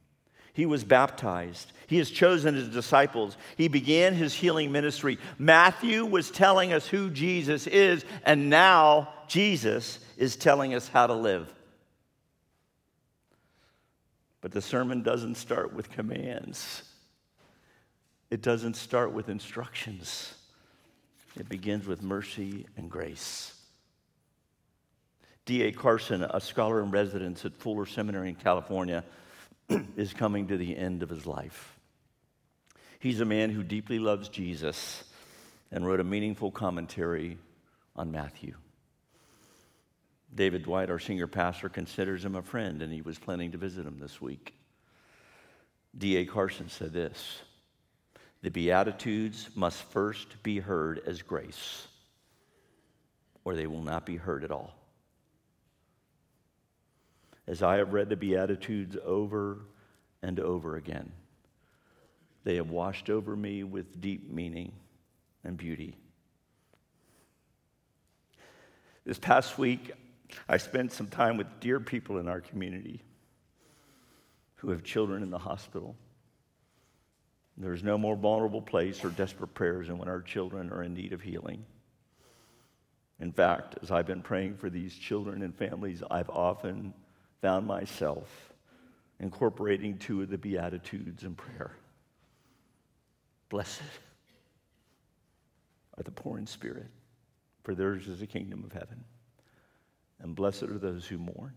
He 0.52 0.66
was 0.66 0.82
baptized. 0.82 1.73
He 1.87 1.99
has 1.99 2.11
chosen 2.11 2.54
his 2.54 2.68
disciples. 2.68 3.37
He 3.56 3.68
began 3.68 4.14
his 4.14 4.34
healing 4.34 4.73
ministry. 4.73 5.18
Matthew 5.38 6.04
was 6.04 6.30
telling 6.30 6.73
us 6.73 6.88
who 6.88 7.08
Jesus 7.11 7.68
is, 7.68 8.04
and 8.25 8.50
now 8.50 9.14
Jesus 9.28 10.00
is 10.16 10.34
telling 10.34 10.75
us 10.75 10.88
how 10.88 11.06
to 11.06 11.14
live. 11.14 11.52
But 14.40 14.50
the 14.50 14.61
sermon 14.61 15.02
doesn't 15.02 15.37
start 15.37 15.73
with 15.73 15.90
commands, 15.90 16.82
it 18.35 18.43
doesn't 18.43 18.75
start 18.75 19.12
with 19.12 19.29
instructions. 19.29 20.35
It 21.38 21.49
begins 21.49 21.87
with 21.87 22.03
mercy 22.03 22.67
and 22.76 22.91
grace. 22.91 23.55
D.A. 25.47 25.71
Carson, 25.71 26.25
a 26.25 26.41
scholar 26.41 26.83
in 26.83 26.91
residence 26.91 27.45
at 27.45 27.55
Fuller 27.55 27.87
Seminary 27.87 28.31
in 28.31 28.35
California, 28.35 29.05
is 29.97 30.12
coming 30.12 30.49
to 30.49 30.57
the 30.57 30.76
end 30.76 31.05
of 31.05 31.11
his 31.11 31.26
life. 31.26 31.79
He's 32.99 33.21
a 33.21 33.25
man 33.25 33.50
who 33.50 33.62
deeply 33.62 34.00
loves 34.00 34.29
Jesus 34.29 35.05
and 35.71 35.87
wrote 35.87 36.00
a 36.00 36.05
meaningful 36.05 36.50
commentary 36.50 37.38
on 37.95 38.11
Matthew. 38.11 38.57
David 40.35 40.64
Dwight, 40.64 40.91
our 40.91 40.99
senior 40.99 41.29
pastor, 41.29 41.69
considers 41.69 42.25
him 42.25 42.35
a 42.35 42.43
friend, 42.43 42.83
and 42.83 42.93
he 42.93 43.00
was 43.00 43.17
planning 43.17 43.53
to 43.53 43.59
visit 43.59 43.87
him 43.87 44.00
this 44.00 44.21
week. 44.21 44.55
D.A. 45.97 46.25
Carson 46.25 46.69
said 46.69 46.93
this 46.93 47.43
the 48.44 48.50
Beatitudes 48.50 49.48
must 49.54 49.82
first 49.84 50.42
be 50.42 50.58
heard 50.58 51.00
as 51.06 51.22
grace, 51.22 51.88
or 53.42 53.54
they 53.54 53.66
will 53.66 53.80
not 53.80 54.04
be 54.04 54.16
heard 54.16 54.44
at 54.44 54.50
all. 54.50 54.74
As 57.46 57.62
I 57.62 57.76
have 57.76 57.94
read 57.94 58.10
the 58.10 58.16
Beatitudes 58.16 58.98
over 59.02 59.60
and 60.22 60.38
over 60.38 60.76
again, 60.76 61.10
they 62.44 62.56
have 62.56 62.68
washed 62.68 63.08
over 63.08 63.34
me 63.34 63.64
with 63.64 64.02
deep 64.02 64.30
meaning 64.30 64.72
and 65.42 65.56
beauty. 65.56 65.96
This 69.06 69.18
past 69.18 69.56
week, 69.56 69.90
I 70.50 70.58
spent 70.58 70.92
some 70.92 71.08
time 71.08 71.38
with 71.38 71.46
dear 71.60 71.80
people 71.80 72.18
in 72.18 72.28
our 72.28 72.42
community 72.42 73.00
who 74.56 74.68
have 74.68 74.84
children 74.84 75.22
in 75.22 75.30
the 75.30 75.38
hospital. 75.38 75.96
There's 77.56 77.84
no 77.84 77.96
more 77.96 78.16
vulnerable 78.16 78.62
place 78.62 79.04
or 79.04 79.11
desperate 79.11 79.54
prayers 79.54 79.88
than 79.88 79.99
when 79.99 80.08
our 80.08 80.20
children 80.20 80.73
are 80.73 80.82
in 80.82 80.94
need 80.94 81.12
of 81.12 81.23
healing. 81.23 81.64
In 83.20 83.30
fact, 83.30 83.76
as 83.82 83.90
I've 83.90 84.06
been 84.06 84.23
praying 84.23 84.56
for 84.56 84.68
these 84.68 84.94
children 84.94 85.42
and 85.42 85.54
families, 85.54 86.02
I've 86.11 86.30
often 86.30 86.92
found 87.40 87.66
myself 87.66 88.52
incorporating 89.20 89.99
two 89.99 90.23
of 90.23 90.30
the 90.30 90.38
Beatitudes 90.38 91.23
in 91.23 91.34
prayer. 91.34 91.70
Blessed 93.49 93.82
are 95.96 96.02
the 96.02 96.11
poor 96.11 96.38
in 96.38 96.46
spirit, 96.46 96.90
for 97.62 97.75
theirs 97.75 98.08
is 98.08 98.18
the 98.18 98.26
kingdom 98.26 98.64
of 98.64 98.73
heaven. 98.73 99.04
And 100.20 100.34
blessed 100.34 100.64
are 100.64 100.78
those 100.78 101.06
who 101.06 101.18
mourn, 101.18 101.52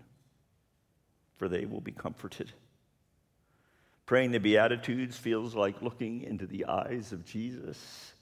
for 1.37 1.47
they 1.47 1.65
will 1.65 1.81
be 1.81 1.91
comforted. 1.91 2.51
Praying 4.07 4.31
the 4.31 4.39
Beatitudes 4.39 5.17
feels 5.17 5.53
like 5.53 5.81
looking 5.81 6.23
into 6.23 6.47
the 6.47 6.65
eyes 6.65 7.11
of 7.11 7.25
Jesus 7.25 8.13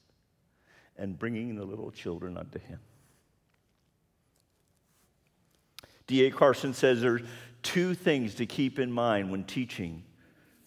and 0.98 1.18
bringing 1.18 1.56
the 1.56 1.64
little 1.64 1.92
children 1.92 2.38
unto 2.38 2.60
him. 2.60 2.80
D.A. 6.08 6.32
Carson 6.32 6.74
says 6.74 7.02
there's 7.02 7.22
two 7.62 7.94
things 7.94 8.36
to 8.36 8.48
keep 8.48 8.80
in 8.80 8.92
mind 8.92 9.32
when 9.32 9.44
teaching 9.44 10.04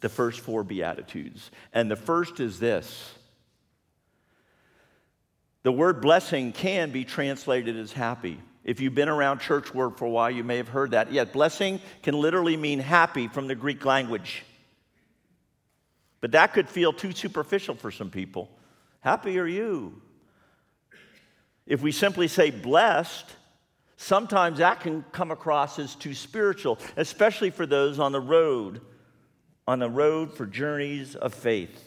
the 0.01 0.09
first 0.09 0.39
four 0.39 0.63
Beatitudes. 0.63 1.51
And 1.73 1.91
the 1.91 1.97
first 1.97 2.39
is 2.39 2.61
this 2.61 3.13
the 5.65 5.73
word 5.73 6.01
blessing 6.01 6.53
can 6.53 6.93
be 6.93 7.05
translated 7.05 7.77
as 7.77 7.93
happy. 7.93 8.41
If 8.63 8.81
you've 8.81 8.95
been 8.95 9.09
around 9.09 9.41
church 9.41 9.75
word 9.75 9.97
for 9.99 10.05
a 10.05 10.11
while, 10.11 10.31
you 10.31 10.45
may 10.45 10.59
have 10.59 10.69
heard 10.69 10.93
that. 10.93 11.11
Yet, 11.11 11.33
blessing 11.33 11.81
can 12.03 12.15
literally 12.15 12.57
mean 12.57 12.79
happy 12.79 13.27
from 13.27 13.49
the 13.49 13.57
Greek 13.57 13.85
language. 13.85 14.45
But 16.21 16.33
that 16.33 16.53
could 16.53 16.69
feel 16.69 16.93
too 16.93 17.13
superficial 17.13 17.75
for 17.75 17.91
some 17.91 18.11
people. 18.11 18.51
Happy 19.01 19.39
are 19.39 19.47
you? 19.47 20.01
If 21.67 21.83
we 21.83 21.93
simply 21.93 22.29
say 22.29 22.51
blessed, 22.51 23.27
sometimes 23.97 24.59
that 24.59 24.81
can 24.81 25.05
come 25.13 25.31
across 25.31 25.79
as 25.79 25.95
too 25.95 26.15
spiritual, 26.15 26.79
especially 26.97 27.51
for 27.51 27.67
those 27.67 27.99
on 27.99 28.13
the 28.13 28.21
road, 28.21 28.81
on 29.67 29.79
the 29.79 29.91
road 29.91 30.35
for 30.35 30.47
journeys 30.47 31.15
of 31.15 31.35
faith. 31.35 31.85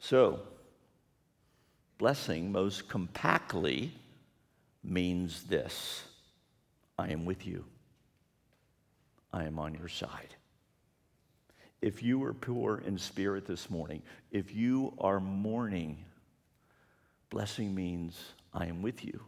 So, 0.00 0.40
blessing 1.96 2.52
most 2.52 2.88
compactly 2.88 3.92
means 4.82 5.44
this 5.44 6.02
I 6.98 7.08
am 7.10 7.24
with 7.24 7.46
you, 7.46 7.64
I 9.32 9.44
am 9.44 9.58
on 9.58 9.74
your 9.74 9.88
side. 9.88 10.34
If 11.80 12.02
you 12.02 12.22
are 12.24 12.34
poor 12.34 12.78
in 12.78 12.98
spirit 12.98 13.46
this 13.46 13.70
morning, 13.70 14.02
if 14.32 14.54
you 14.54 14.94
are 14.98 15.20
mourning, 15.20 16.04
blessing 17.30 17.74
means 17.74 18.18
I 18.52 18.66
am 18.66 18.82
with 18.82 19.04
you. 19.04 19.20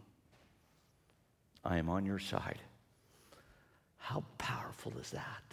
I 1.64 1.78
am 1.78 1.88
on 1.88 2.04
your 2.04 2.18
side. 2.18 2.60
How 3.98 4.24
powerful 4.38 4.92
is 5.00 5.10
that? 5.10 5.44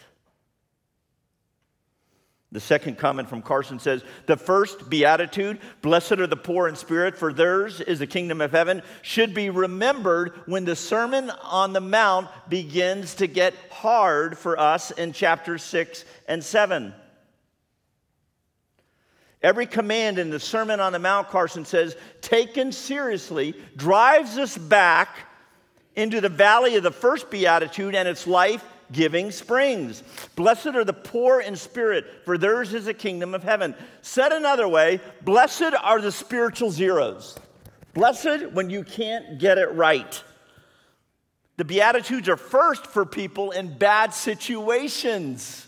The 2.52 2.60
second 2.62 2.98
comment 2.98 3.28
from 3.28 3.42
Carson 3.42 3.78
says 3.78 4.04
the 4.26 4.38
first 4.38 4.90
beatitude, 4.90 5.60
blessed 5.82 6.14
are 6.14 6.28
the 6.28 6.38
poor 6.38 6.70
in 6.70 6.78
spirit, 6.78 7.18
for 7.18 7.34
theirs 7.34 7.82
is 7.82 8.00
the 8.00 8.08
kingdom 8.08 8.40
of 8.40 8.52
heaven, 8.52 8.82
should 9.02 9.34
be 9.34 9.50
remembered 9.50 10.32
when 10.46 10.64
the 10.64 10.76
Sermon 10.76 11.30
on 11.44 11.74
the 11.74 11.82
Mount 11.82 12.30
begins 12.48 13.16
to 13.16 13.28
get 13.28 13.54
hard 13.70 14.38
for 14.38 14.58
us 14.58 14.92
in 14.92 15.12
chapter 15.12 15.58
6 15.58 16.06
and 16.30 16.42
7. 16.42 16.94
Every 19.42 19.66
command 19.66 20.18
in 20.18 20.30
the 20.30 20.40
Sermon 20.40 20.80
on 20.80 20.94
the 20.94 21.00
Mount, 21.00 21.28
Carson 21.28 21.66
says, 21.66 21.98
taken 22.22 22.72
seriously, 22.72 23.56
drives 23.76 24.38
us 24.38 24.58
back 24.58 25.10
into 25.98 26.22
the 26.22 26.30
valley 26.30 26.78
of 26.78 26.84
the 26.84 26.92
first 26.92 27.30
beatitude 27.30 27.94
and 27.94 28.08
its 28.08 28.26
life 28.26 28.64
giving 28.92 29.32
springs. 29.32 30.04
Blessed 30.36 30.68
are 30.68 30.84
the 30.84 30.94
poor 30.94 31.40
in 31.40 31.56
spirit, 31.56 32.06
for 32.26 32.38
theirs 32.38 32.74
is 32.74 32.86
the 32.86 32.94
kingdom 32.94 33.34
of 33.34 33.44
heaven. 33.44 33.76
Said 34.02 34.32
another 34.32 34.68
way, 34.68 35.00
blessed 35.22 35.74
are 35.82 36.02
the 36.02 36.12
spiritual 36.12 36.72
zeros. 36.72 37.38
Blessed 37.94 38.52
when 38.52 38.70
you 38.70 38.84
can't 38.84 39.40
get 39.40 39.58
it 39.58 39.74
right. 39.74 40.24
The 41.58 41.66
Beatitudes 41.66 42.30
are 42.30 42.38
first 42.38 42.86
for 42.86 43.06
people 43.06 43.52
in 43.52 43.78
bad 43.78 44.14
situations, 44.14 45.68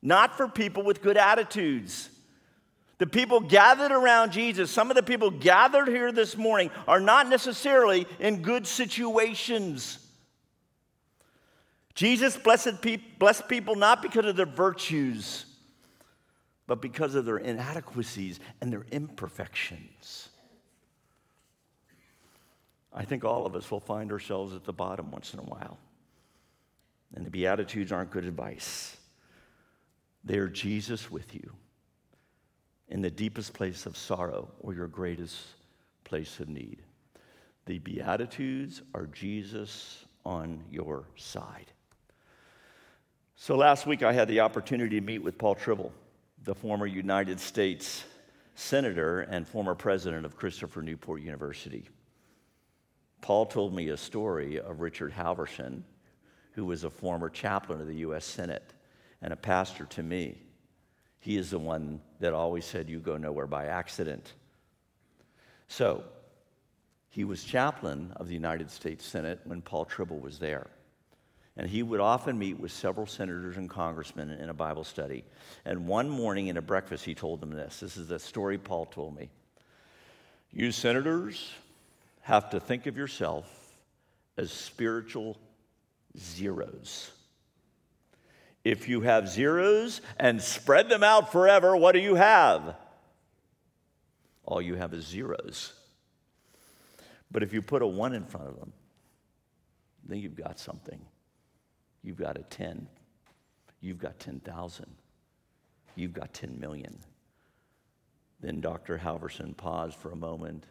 not 0.00 0.36
for 0.36 0.46
people 0.46 0.84
with 0.84 1.02
good 1.02 1.16
attitudes. 1.16 2.08
The 2.98 3.08
people 3.08 3.40
gathered 3.40 3.90
around 3.90 4.30
Jesus, 4.30 4.70
some 4.70 4.88
of 4.88 4.96
the 4.96 5.02
people 5.02 5.32
gathered 5.32 5.88
here 5.88 6.12
this 6.12 6.36
morning, 6.36 6.70
are 6.86 7.00
not 7.00 7.28
necessarily 7.28 8.06
in 8.20 8.42
good 8.42 8.64
situations. 8.64 9.98
Jesus 11.94 12.36
blessed, 12.36 12.80
pe- 12.80 13.00
blessed 13.18 13.48
people 13.48 13.74
not 13.74 14.02
because 14.02 14.26
of 14.26 14.36
their 14.36 14.46
virtues, 14.46 15.44
but 16.66 16.80
because 16.80 17.14
of 17.14 17.24
their 17.24 17.38
inadequacies 17.38 18.40
and 18.60 18.72
their 18.72 18.86
imperfections. 18.90 20.28
I 22.94 23.04
think 23.04 23.24
all 23.24 23.46
of 23.46 23.56
us 23.56 23.70
will 23.70 23.80
find 23.80 24.12
ourselves 24.12 24.54
at 24.54 24.64
the 24.64 24.72
bottom 24.72 25.10
once 25.10 25.32
in 25.32 25.40
a 25.40 25.44
while. 25.44 25.78
And 27.14 27.26
the 27.26 27.30
Beatitudes 27.30 27.92
aren't 27.92 28.10
good 28.10 28.24
advice. 28.24 28.96
They're 30.24 30.48
Jesus 30.48 31.10
with 31.10 31.34
you 31.34 31.52
in 32.88 33.02
the 33.02 33.10
deepest 33.10 33.54
place 33.54 33.86
of 33.86 33.96
sorrow 33.96 34.50
or 34.60 34.74
your 34.74 34.86
greatest 34.86 35.38
place 36.04 36.40
of 36.40 36.48
need. 36.48 36.82
The 37.66 37.78
Beatitudes 37.78 38.82
are 38.94 39.06
Jesus 39.06 40.04
on 40.24 40.62
your 40.70 41.04
side. 41.16 41.72
So 43.42 43.56
last 43.56 43.88
week 43.88 44.04
I 44.04 44.12
had 44.12 44.28
the 44.28 44.38
opportunity 44.38 45.00
to 45.00 45.04
meet 45.04 45.18
with 45.18 45.36
Paul 45.36 45.56
Trible, 45.56 45.90
the 46.44 46.54
former 46.54 46.86
United 46.86 47.40
States 47.40 48.04
Senator 48.54 49.22
and 49.22 49.48
former 49.48 49.74
president 49.74 50.24
of 50.24 50.36
Christopher 50.36 50.80
Newport 50.80 51.22
University. 51.22 51.88
Paul 53.20 53.46
told 53.46 53.74
me 53.74 53.88
a 53.88 53.96
story 53.96 54.60
of 54.60 54.80
Richard 54.80 55.12
Halverson, 55.12 55.82
who 56.52 56.66
was 56.66 56.84
a 56.84 56.90
former 56.90 57.28
chaplain 57.28 57.80
of 57.80 57.88
the 57.88 57.96
U.S. 57.96 58.24
Senate 58.24 58.74
and 59.22 59.32
a 59.32 59.36
pastor 59.36 59.86
to 59.86 60.04
me. 60.04 60.38
He 61.18 61.36
is 61.36 61.50
the 61.50 61.58
one 61.58 62.00
that 62.20 62.34
always 62.34 62.64
said, 62.64 62.88
You 62.88 63.00
go 63.00 63.16
nowhere 63.16 63.48
by 63.48 63.66
accident. 63.66 64.34
So, 65.66 66.04
he 67.10 67.24
was 67.24 67.42
chaplain 67.42 68.12
of 68.14 68.28
the 68.28 68.34
United 68.34 68.70
States 68.70 69.04
Senate 69.04 69.40
when 69.42 69.62
Paul 69.62 69.84
Trible 69.84 70.20
was 70.20 70.38
there. 70.38 70.70
And 71.56 71.68
he 71.68 71.82
would 71.82 72.00
often 72.00 72.38
meet 72.38 72.58
with 72.58 72.72
several 72.72 73.06
senators 73.06 73.58
and 73.58 73.68
congressmen 73.68 74.30
in 74.30 74.48
a 74.48 74.54
Bible 74.54 74.84
study. 74.84 75.24
And 75.64 75.86
one 75.86 76.08
morning 76.08 76.46
in 76.46 76.56
a 76.56 76.62
breakfast, 76.62 77.04
he 77.04 77.14
told 77.14 77.40
them 77.40 77.50
this. 77.50 77.80
This 77.80 77.96
is 77.96 78.08
the 78.08 78.18
story 78.18 78.56
Paul 78.56 78.86
told 78.86 79.14
me. 79.14 79.28
You 80.50 80.72
senators 80.72 81.52
have 82.22 82.50
to 82.50 82.60
think 82.60 82.86
of 82.86 82.96
yourself 82.96 83.46
as 84.38 84.50
spiritual 84.50 85.36
zeros. 86.16 87.10
If 88.64 88.88
you 88.88 89.00
have 89.02 89.28
zeros 89.28 90.00
and 90.18 90.40
spread 90.40 90.88
them 90.88 91.02
out 91.02 91.32
forever, 91.32 91.76
what 91.76 91.92
do 91.92 91.98
you 91.98 92.14
have? 92.14 92.76
All 94.44 94.62
you 94.62 94.76
have 94.76 94.94
is 94.94 95.06
zeros. 95.06 95.72
But 97.30 97.42
if 97.42 97.52
you 97.52 97.60
put 97.60 97.82
a 97.82 97.86
one 97.86 98.14
in 98.14 98.24
front 98.24 98.48
of 98.48 98.58
them, 98.58 98.72
then 100.04 100.18
you've 100.18 100.36
got 100.36 100.58
something. 100.58 101.00
You've 102.02 102.18
got 102.18 102.36
a 102.36 102.42
10. 102.42 102.88
You've 103.80 103.98
got 103.98 104.18
10,000. 104.18 104.86
You've 105.94 106.12
got 106.12 106.32
10 106.32 106.58
million. 106.58 106.98
Then 108.40 108.60
Dr. 108.60 108.98
Halverson 108.98 109.56
paused 109.56 109.96
for 109.96 110.10
a 110.10 110.16
moment, 110.16 110.66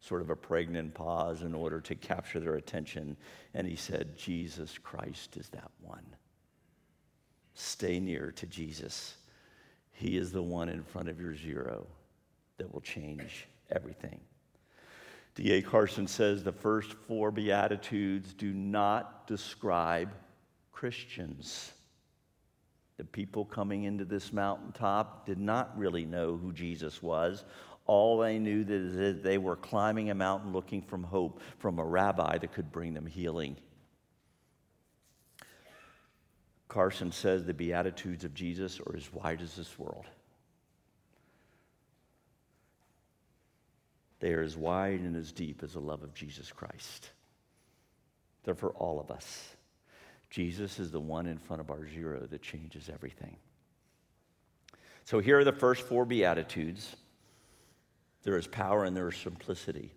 sort 0.00 0.20
of 0.20 0.30
a 0.30 0.36
pregnant 0.36 0.94
pause 0.94 1.42
in 1.42 1.54
order 1.54 1.80
to 1.80 1.94
capture 1.94 2.40
their 2.40 2.54
attention, 2.54 3.16
and 3.54 3.66
he 3.66 3.76
said, 3.76 4.16
Jesus 4.16 4.78
Christ 4.78 5.36
is 5.36 5.48
that 5.50 5.70
one. 5.80 6.06
Stay 7.54 7.98
near 7.98 8.32
to 8.36 8.46
Jesus. 8.46 9.16
He 9.92 10.16
is 10.16 10.30
the 10.32 10.42
one 10.42 10.68
in 10.68 10.82
front 10.84 11.08
of 11.08 11.20
your 11.20 11.34
zero 11.34 11.86
that 12.58 12.72
will 12.72 12.80
change 12.80 13.48
everything. 13.70 14.20
D.A. 15.34 15.62
Carson 15.62 16.06
says 16.06 16.42
the 16.42 16.52
first 16.52 16.92
four 16.92 17.30
Beatitudes 17.30 18.32
do 18.34 18.52
not 18.52 19.26
describe 19.26 20.12
Christians. 20.80 21.72
The 22.96 23.04
people 23.04 23.44
coming 23.44 23.84
into 23.84 24.06
this 24.06 24.32
mountaintop 24.32 25.26
did 25.26 25.38
not 25.38 25.76
really 25.76 26.06
know 26.06 26.38
who 26.38 26.54
Jesus 26.54 27.02
was. 27.02 27.44
All 27.84 28.16
they 28.16 28.38
knew 28.38 28.64
is 28.66 28.96
that 28.96 29.22
they 29.22 29.36
were 29.36 29.56
climbing 29.56 30.08
a 30.08 30.14
mountain 30.14 30.54
looking 30.54 30.80
for 30.80 30.96
hope 30.96 31.42
from 31.58 31.78
a 31.78 31.84
rabbi 31.84 32.38
that 32.38 32.54
could 32.54 32.72
bring 32.72 32.94
them 32.94 33.04
healing. 33.04 33.58
Carson 36.68 37.12
says 37.12 37.44
the 37.44 37.52
Beatitudes 37.52 38.24
of 38.24 38.32
Jesus 38.32 38.80
are 38.80 38.96
as 38.96 39.12
wide 39.12 39.42
as 39.42 39.54
this 39.56 39.78
world. 39.78 40.06
They 44.20 44.32
are 44.32 44.42
as 44.42 44.56
wide 44.56 45.00
and 45.00 45.14
as 45.14 45.30
deep 45.30 45.62
as 45.62 45.74
the 45.74 45.80
love 45.80 46.02
of 46.02 46.14
Jesus 46.14 46.50
Christ. 46.50 47.10
They're 48.44 48.54
for 48.54 48.70
all 48.70 48.98
of 48.98 49.10
us. 49.10 49.56
Jesus 50.30 50.78
is 50.78 50.90
the 50.90 51.00
one 51.00 51.26
in 51.26 51.38
front 51.38 51.60
of 51.60 51.70
our 51.70 51.88
zero 51.88 52.26
that 52.30 52.40
changes 52.40 52.88
everything. 52.88 53.36
So 55.04 55.18
here 55.18 55.38
are 55.40 55.44
the 55.44 55.52
first 55.52 55.82
four 55.82 56.04
Beatitudes 56.04 56.96
there 58.22 58.36
is 58.36 58.46
power 58.46 58.84
and 58.84 58.96
there 58.96 59.08
is 59.08 59.16
simplicity. 59.16 59.94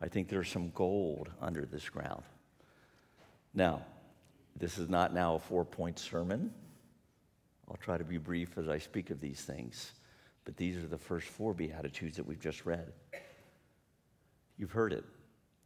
I 0.00 0.08
think 0.08 0.28
there's 0.28 0.48
some 0.48 0.70
gold 0.70 1.30
under 1.40 1.64
this 1.64 1.88
ground. 1.88 2.24
Now, 3.54 3.82
this 4.56 4.76
is 4.78 4.88
not 4.88 5.14
now 5.14 5.36
a 5.36 5.38
four 5.38 5.64
point 5.64 5.98
sermon. 5.98 6.52
I'll 7.70 7.76
try 7.76 7.96
to 7.96 8.04
be 8.04 8.18
brief 8.18 8.58
as 8.58 8.68
I 8.68 8.78
speak 8.78 9.10
of 9.10 9.20
these 9.20 9.40
things, 9.42 9.92
but 10.44 10.56
these 10.56 10.76
are 10.76 10.86
the 10.86 10.98
first 10.98 11.28
four 11.28 11.54
Beatitudes 11.54 12.16
that 12.16 12.26
we've 12.26 12.40
just 12.40 12.66
read. 12.66 12.92
You've 14.58 14.72
heard 14.72 14.92
it. 14.92 15.04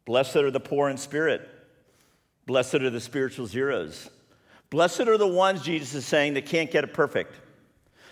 Blessed 0.05 0.37
are 0.37 0.51
the 0.51 0.61
poor 0.61 0.89
in 0.89 0.97
spirit. 0.97 1.49
Blessed 2.49 2.77
are 2.77 2.89
the 2.89 2.99
spiritual 2.99 3.47
zeros. 3.47 4.09
Blessed 4.71 5.03
are 5.03 5.19
the 5.19 5.29
ones, 5.29 5.61
Jesus 5.61 5.93
is 5.95 6.07
saying, 6.07 6.33
that 6.33 6.47
can't 6.47 6.71
get 6.71 6.83
it 6.83 6.95
perfect. 6.95 7.35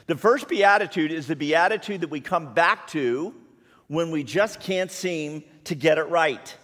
The 0.09 0.14
first 0.14 0.46
beatitude 0.46 1.11
is 1.11 1.27
the 1.27 1.35
beatitude 1.35 2.03
that 2.03 2.11
we 2.11 2.20
come 2.20 2.53
back 2.53 2.87
to 2.88 3.35
when 3.87 4.11
we 4.11 4.22
just 4.22 4.61
can't 4.61 4.90
seem 4.90 5.42
to 5.64 5.75
get 5.75 5.96
it 5.96 6.03
right. 6.11 6.55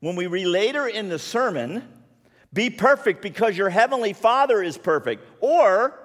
When 0.00 0.14
we 0.14 0.26
read 0.26 0.44
later 0.44 0.86
in 0.86 1.08
the 1.08 1.18
sermon, 1.18 1.88
be 2.52 2.68
perfect 2.68 3.22
because 3.22 3.56
your 3.56 3.70
heavenly 3.70 4.12
Father 4.12 4.62
is 4.62 4.76
perfect. 4.76 5.26
Or, 5.40 5.98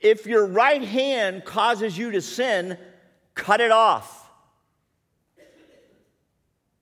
if 0.00 0.24
your 0.24 0.46
right 0.46 0.82
hand 0.82 1.44
causes 1.44 1.98
you 1.98 2.12
to 2.12 2.22
sin, 2.22 2.78
cut 3.34 3.60
it 3.60 3.70
off. 3.70 4.30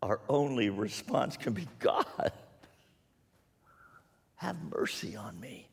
Our 0.01 0.21
only 0.29 0.71
response 0.71 1.37
can 1.37 1.55
be 1.55 1.67
God, 1.81 2.31
have 4.41 4.57
mercy 4.75 5.17
on 5.17 5.39
me. 5.39 5.69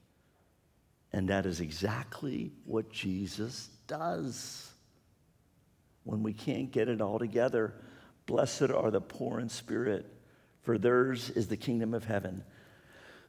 And 1.13 1.30
that 1.30 1.45
is 1.45 1.62
exactly 1.62 2.51
what 2.65 2.91
Jesus 2.91 3.69
does. 3.88 4.69
When 6.03 6.21
we 6.21 6.34
can't 6.34 6.69
get 6.69 6.89
it 6.89 6.99
all 6.99 7.17
together, 7.17 7.73
blessed 8.25 8.71
are 8.71 8.91
the 8.91 8.99
poor 8.99 9.39
in 9.39 9.47
spirit, 9.47 10.06
for 10.63 10.77
theirs 10.77 11.30
is 11.30 11.47
the 11.47 11.56
kingdom 11.56 11.93
of 11.93 12.03
heaven. 12.03 12.43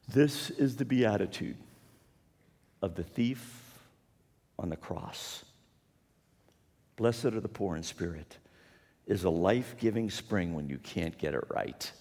This 0.09 0.51
is 0.51 0.75
the 0.75 0.85
beatitude 0.85 1.57
of 2.83 2.97
the 2.97 3.05
thief 3.05 3.79
on 4.59 4.71
the 4.71 4.77
cross. 4.77 5.45
Blessed 6.97 7.27
are 7.27 7.41
the 7.41 7.47
poor 7.47 7.77
in 7.77 7.85
spirit 7.85 8.39
is 9.07 9.23
a 9.23 9.31
life 9.31 9.77
giving 9.79 10.11
spring 10.11 10.53
when 10.53 10.69
you 10.69 10.79
can't 10.79 11.17
get 11.17 11.33
it 11.33 11.45
right. 11.49 11.93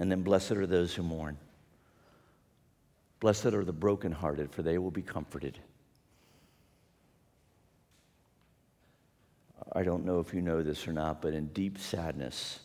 And 0.00 0.10
then 0.10 0.22
blessed 0.22 0.52
are 0.52 0.66
those 0.66 0.92
who 0.92 1.04
mourn. 1.04 1.38
Blessed 3.20 3.46
are 3.46 3.64
the 3.64 3.72
brokenhearted, 3.72 4.50
for 4.50 4.62
they 4.62 4.78
will 4.78 4.90
be 4.90 5.02
comforted. 5.02 5.60
I 9.72 9.84
don't 9.84 10.04
know 10.04 10.18
if 10.18 10.34
you 10.34 10.42
know 10.42 10.62
this 10.64 10.88
or 10.88 10.92
not, 10.92 11.22
but 11.22 11.34
in 11.34 11.46
deep 11.48 11.78
sadness, 11.78 12.58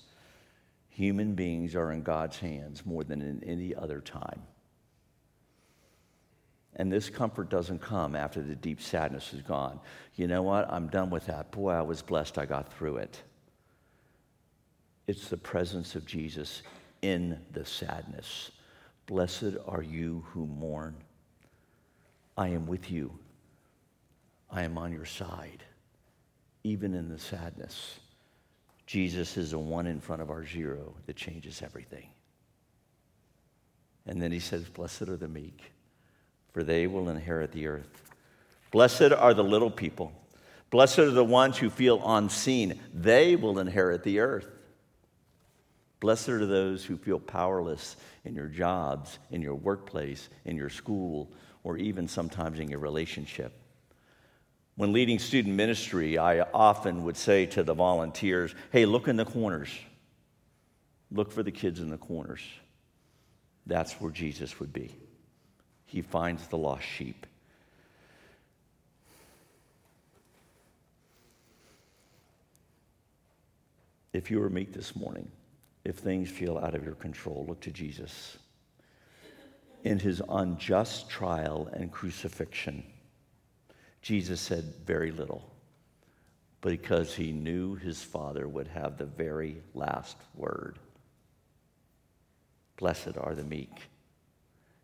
Human 0.95 1.35
beings 1.35 1.75
are 1.75 1.91
in 1.91 2.03
God's 2.03 2.39
hands 2.39 2.85
more 2.85 3.03
than 3.03 3.21
in 3.21 3.43
any 3.43 3.75
other 3.75 3.99
time. 3.99 4.41
And 6.77 6.89
this 6.89 7.09
comfort 7.09 7.49
doesn't 7.49 7.81
come 7.81 8.15
after 8.15 8.41
the 8.41 8.55
deep 8.55 8.81
sadness 8.81 9.33
is 9.33 9.41
gone. 9.41 9.81
You 10.15 10.27
know 10.27 10.41
what? 10.41 10.71
I'm 10.71 10.87
done 10.87 11.09
with 11.09 11.25
that. 11.25 11.51
Boy, 11.51 11.71
I 11.71 11.81
was 11.81 12.01
blessed 12.01 12.37
I 12.37 12.45
got 12.45 12.71
through 12.71 12.97
it. 12.97 13.21
It's 15.05 15.27
the 15.27 15.35
presence 15.35 15.95
of 15.95 16.05
Jesus 16.05 16.61
in 17.05 17.39
the 17.51 17.65
sadness. 17.65 18.51
Blessed 19.05 19.55
are 19.67 19.83
you 19.83 20.25
who 20.29 20.47
mourn. 20.47 20.95
I 22.35 22.49
am 22.49 22.65
with 22.65 22.89
you. 22.89 23.17
I 24.49 24.63
am 24.63 24.77
on 24.77 24.91
your 24.91 25.05
side, 25.05 25.63
even 26.63 26.93
in 26.93 27.09
the 27.09 27.19
sadness. 27.19 27.99
Jesus 28.87 29.37
is 29.37 29.51
the 29.51 29.59
one 29.59 29.87
in 29.87 29.99
front 29.99 30.21
of 30.21 30.29
our 30.29 30.45
zero 30.45 30.95
that 31.05 31.15
changes 31.15 31.61
everything. 31.61 32.07
And 34.07 34.21
then 34.21 34.31
he 34.31 34.39
says, 34.39 34.65
Blessed 34.65 35.03
are 35.03 35.17
the 35.17 35.27
meek, 35.27 35.61
for 36.53 36.63
they 36.63 36.87
will 36.87 37.09
inherit 37.09 37.51
the 37.51 37.67
earth. 37.67 38.03
Blessed 38.71 39.11
are 39.11 39.33
the 39.33 39.43
little 39.43 39.71
people. 39.71 40.11
Blessed 40.69 40.99
are 40.99 41.11
the 41.11 41.23
ones 41.23 41.57
who 41.57 41.69
feel 41.69 42.01
unseen. 42.05 42.79
They 42.93 43.35
will 43.35 43.59
inherit 43.59 44.03
the 44.03 44.19
earth. 44.19 44.47
Blessed 46.05 46.29
are 46.29 46.45
those 46.45 46.85
who 46.85 46.97
feel 46.97 47.19
powerless 47.19 47.95
in 48.25 48.35
your 48.35 48.45
jobs, 48.45 49.17
in 49.31 49.41
your 49.41 49.55
workplace, 49.55 50.29
in 50.45 50.55
your 50.55 50.69
school, 50.69 51.31
or 51.63 51.77
even 51.77 52.07
sometimes 52.07 52.59
in 52.59 52.69
your 52.69 52.77
relationship. 52.77 53.51
When 54.75 54.93
leading 54.93 55.17
student 55.17 55.55
ministry, 55.55 56.19
I 56.19 56.41
often 56.41 57.05
would 57.05 57.17
say 57.17 57.47
to 57.47 57.63
the 57.63 57.73
volunteers, 57.73 58.53
hey, 58.71 58.85
look 58.85 59.07
in 59.07 59.15
the 59.15 59.25
corners. 59.25 59.71
Look 61.09 61.31
for 61.31 61.41
the 61.41 61.49
kids 61.49 61.79
in 61.79 61.89
the 61.89 61.97
corners. 61.97 62.43
That's 63.65 63.93
where 63.93 64.11
Jesus 64.11 64.59
would 64.59 64.71
be. 64.71 64.91
He 65.87 66.03
finds 66.03 66.45
the 66.45 66.57
lost 66.59 66.85
sheep. 66.85 67.25
If 74.13 74.29
you 74.29 74.39
were 74.39 74.51
meek 74.51 74.71
this 74.71 74.95
morning, 74.95 75.31
if 75.85 75.97
things 75.97 76.29
feel 76.29 76.57
out 76.57 76.73
of 76.73 76.83
your 76.83 76.95
control, 76.95 77.45
look 77.47 77.61
to 77.61 77.71
Jesus. 77.71 78.37
In 79.83 79.99
his 79.99 80.21
unjust 80.27 81.09
trial 81.09 81.69
and 81.71 81.91
crucifixion, 81.91 82.83
Jesus 84.01 84.41
said 84.41 84.73
very 84.85 85.11
little, 85.11 85.47
because 86.61 87.13
he 87.13 87.31
knew 87.31 87.75
his 87.75 88.01
Father 88.01 88.47
would 88.47 88.67
have 88.67 88.97
the 88.97 89.05
very 89.05 89.61
last 89.75 90.17
word. 90.33 90.79
Blessed 92.77 93.17
are 93.19 93.35
the 93.35 93.43
meek. 93.43 93.77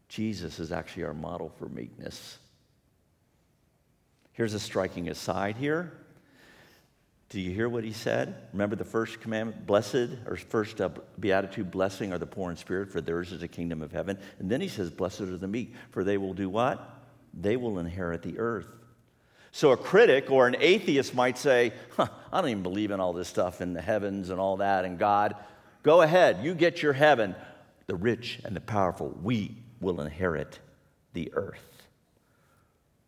Jesus 0.08 0.60
is 0.60 0.72
actually 0.72 1.04
our 1.04 1.14
model 1.14 1.50
for 1.58 1.68
meekness. 1.68 2.38
Here's 4.34 4.54
a 4.54 4.60
striking 4.60 5.10
aside 5.10 5.56
here. 5.58 5.94
Do 7.32 7.40
you 7.40 7.52
hear 7.52 7.70
what 7.70 7.86
he 7.86 7.94
said? 7.94 8.36
Remember 8.52 8.76
the 8.76 8.84
first 8.84 9.22
commandment, 9.22 9.66
blessed, 9.66 10.10
or 10.28 10.36
first 10.36 10.82
uh, 10.82 10.90
beatitude, 11.18 11.72
blessing 11.72 12.12
are 12.12 12.18
the 12.18 12.26
poor 12.26 12.52
in 12.52 12.58
spirit, 12.58 12.92
for 12.92 13.00
theirs 13.00 13.32
is 13.32 13.40
the 13.40 13.48
kingdom 13.48 13.82
of 13.82 13.94
heaven. 13.94 14.20
And 14.40 14.52
then 14.52 14.60
he 14.60 14.68
says, 14.68 14.92
blessed 14.92 15.22
are 15.22 15.38
the 15.38 15.48
meek, 15.48 15.74
for 15.92 16.04
they 16.04 16.18
will 16.18 16.34
do 16.34 16.50
what? 16.50 17.06
They 17.34 17.56
will 17.56 17.80
inherit 17.80 18.22
the 18.22 18.38
earth. 18.38 18.68
So 19.54 19.72
a 19.72 19.78
critic 19.78 20.30
or 20.30 20.46
an 20.46 20.58
atheist 20.60 21.16
might 21.16 21.38
say, 21.38 21.72
huh, 21.96 22.10
I 22.34 22.42
don't 22.42 22.50
even 22.50 22.64
believe 22.64 22.92
in 22.92 23.00
all 23.00 23.14
this 23.14 23.30
stuff 23.30 23.62
in 23.62 23.72
the 23.72 23.82
heavens 23.82 24.30
and 24.30 24.38
all 24.38 24.58
that 24.58 24.84
and 24.84 25.00
God. 25.00 25.38
Go 25.84 26.02
ahead, 26.02 26.44
you 26.44 26.54
get 26.54 26.84
your 26.84 26.94
heaven. 26.94 27.34
The 27.88 27.96
rich 27.96 28.42
and 28.44 28.54
the 28.54 28.62
powerful, 28.62 29.18
we 29.24 29.56
will 29.80 30.02
inherit 30.02 30.60
the 31.14 31.32
earth. 31.34 31.88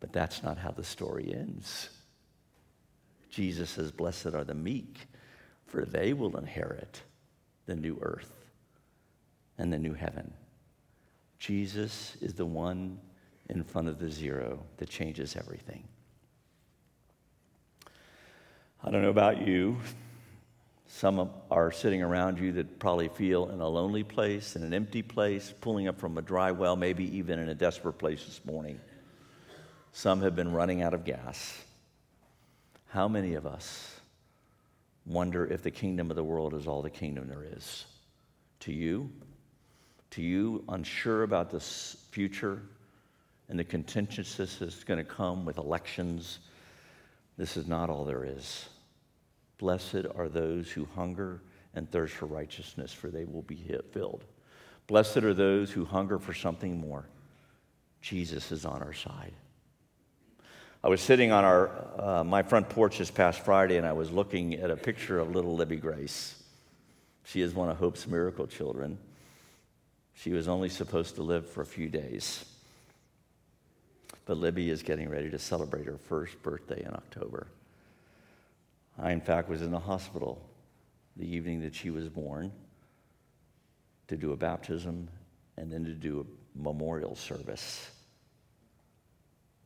But 0.00 0.14
that's 0.14 0.42
not 0.42 0.56
how 0.56 0.70
the 0.70 0.82
story 0.82 1.30
ends. 1.30 1.90
Jesus 3.34 3.70
says, 3.70 3.90
Blessed 3.90 4.26
are 4.34 4.44
the 4.44 4.54
meek, 4.54 5.08
for 5.66 5.84
they 5.84 6.12
will 6.12 6.36
inherit 6.36 7.02
the 7.66 7.74
new 7.74 7.98
earth 8.00 8.32
and 9.58 9.72
the 9.72 9.78
new 9.78 9.94
heaven. 9.94 10.32
Jesus 11.40 12.16
is 12.20 12.34
the 12.34 12.46
one 12.46 13.00
in 13.50 13.64
front 13.64 13.88
of 13.88 13.98
the 13.98 14.08
zero 14.10 14.62
that 14.76 14.88
changes 14.88 15.34
everything. 15.36 15.82
I 18.84 18.90
don't 18.90 19.02
know 19.02 19.10
about 19.10 19.44
you. 19.44 19.78
Some 20.86 21.30
are 21.50 21.72
sitting 21.72 22.02
around 22.02 22.38
you 22.38 22.52
that 22.52 22.78
probably 22.78 23.08
feel 23.08 23.48
in 23.48 23.60
a 23.60 23.68
lonely 23.68 24.04
place, 24.04 24.54
in 24.54 24.62
an 24.62 24.72
empty 24.72 25.02
place, 25.02 25.52
pulling 25.60 25.88
up 25.88 25.98
from 25.98 26.18
a 26.18 26.22
dry 26.22 26.52
well, 26.52 26.76
maybe 26.76 27.16
even 27.16 27.40
in 27.40 27.48
a 27.48 27.54
desperate 27.54 27.94
place 27.94 28.24
this 28.24 28.40
morning. 28.44 28.78
Some 29.92 30.22
have 30.22 30.36
been 30.36 30.52
running 30.52 30.82
out 30.82 30.94
of 30.94 31.04
gas. 31.04 31.58
How 32.94 33.08
many 33.08 33.34
of 33.34 33.44
us 33.44 34.00
wonder 35.04 35.44
if 35.48 35.64
the 35.64 35.70
kingdom 35.72 36.10
of 36.10 36.16
the 36.16 36.22
world 36.22 36.54
is 36.54 36.68
all 36.68 36.80
the 36.80 36.88
kingdom 36.88 37.26
there 37.26 37.44
is? 37.44 37.86
To 38.60 38.72
you? 38.72 39.10
To 40.10 40.22
you, 40.22 40.62
unsure 40.68 41.24
about 41.24 41.50
the 41.50 41.58
future 41.58 42.62
and 43.48 43.58
the 43.58 43.64
contentiousness 43.64 44.58
that's 44.58 44.84
going 44.84 44.98
to 44.98 45.04
come 45.04 45.44
with 45.44 45.58
elections? 45.58 46.38
This 47.36 47.56
is 47.56 47.66
not 47.66 47.90
all 47.90 48.04
there 48.04 48.24
is. 48.24 48.68
Blessed 49.58 50.06
are 50.14 50.28
those 50.28 50.70
who 50.70 50.86
hunger 50.94 51.42
and 51.74 51.90
thirst 51.90 52.14
for 52.14 52.26
righteousness, 52.26 52.92
for 52.92 53.08
they 53.08 53.24
will 53.24 53.42
be 53.42 53.56
filled. 53.90 54.24
Blessed 54.86 55.16
are 55.16 55.34
those 55.34 55.72
who 55.72 55.84
hunger 55.84 56.20
for 56.20 56.32
something 56.32 56.78
more. 56.78 57.08
Jesus 58.00 58.52
is 58.52 58.64
on 58.64 58.84
our 58.84 58.92
side. 58.92 59.32
I 60.84 60.88
was 60.88 61.00
sitting 61.00 61.32
on 61.32 61.46
our, 61.46 61.70
uh, 61.98 62.24
my 62.24 62.42
front 62.42 62.68
porch 62.68 62.98
this 62.98 63.10
past 63.10 63.40
Friday 63.40 63.78
and 63.78 63.86
I 63.86 63.94
was 63.94 64.10
looking 64.10 64.56
at 64.56 64.70
a 64.70 64.76
picture 64.76 65.18
of 65.18 65.34
little 65.34 65.56
Libby 65.56 65.76
Grace. 65.76 66.34
She 67.24 67.40
is 67.40 67.54
one 67.54 67.70
of 67.70 67.78
Hope's 67.78 68.06
miracle 68.06 68.46
children. 68.46 68.98
She 70.12 70.32
was 70.32 70.46
only 70.46 70.68
supposed 70.68 71.14
to 71.14 71.22
live 71.22 71.48
for 71.48 71.62
a 71.62 71.66
few 71.66 71.88
days. 71.88 72.44
But 74.26 74.36
Libby 74.36 74.68
is 74.68 74.82
getting 74.82 75.08
ready 75.08 75.30
to 75.30 75.38
celebrate 75.38 75.86
her 75.86 75.96
first 75.96 76.42
birthday 76.42 76.82
in 76.82 76.92
October. 76.92 77.46
I, 78.98 79.12
in 79.12 79.22
fact, 79.22 79.48
was 79.48 79.62
in 79.62 79.70
the 79.70 79.78
hospital 79.78 80.46
the 81.16 81.26
evening 81.26 81.62
that 81.62 81.74
she 81.74 81.88
was 81.88 82.10
born 82.10 82.52
to 84.08 84.18
do 84.18 84.32
a 84.32 84.36
baptism 84.36 85.08
and 85.56 85.72
then 85.72 85.86
to 85.86 85.92
do 85.92 86.20
a 86.20 86.62
memorial 86.62 87.16
service 87.16 87.90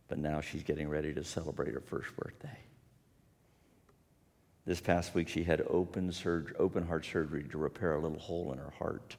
but 0.08 0.18
now 0.18 0.40
she's 0.40 0.62
getting 0.62 0.88
ready 0.88 1.12
to 1.14 1.22
celebrate 1.22 1.74
her 1.74 1.80
first 1.80 2.14
birthday. 2.16 2.58
This 4.64 4.80
past 4.80 5.14
week, 5.14 5.28
she 5.28 5.44
had 5.44 5.62
open, 5.68 6.12
surgery, 6.12 6.54
open 6.58 6.86
heart 6.86 7.06
surgery 7.06 7.44
to 7.44 7.58
repair 7.58 7.94
a 7.94 8.00
little 8.00 8.18
hole 8.18 8.52
in 8.52 8.58
her 8.58 8.72
heart. 8.78 9.16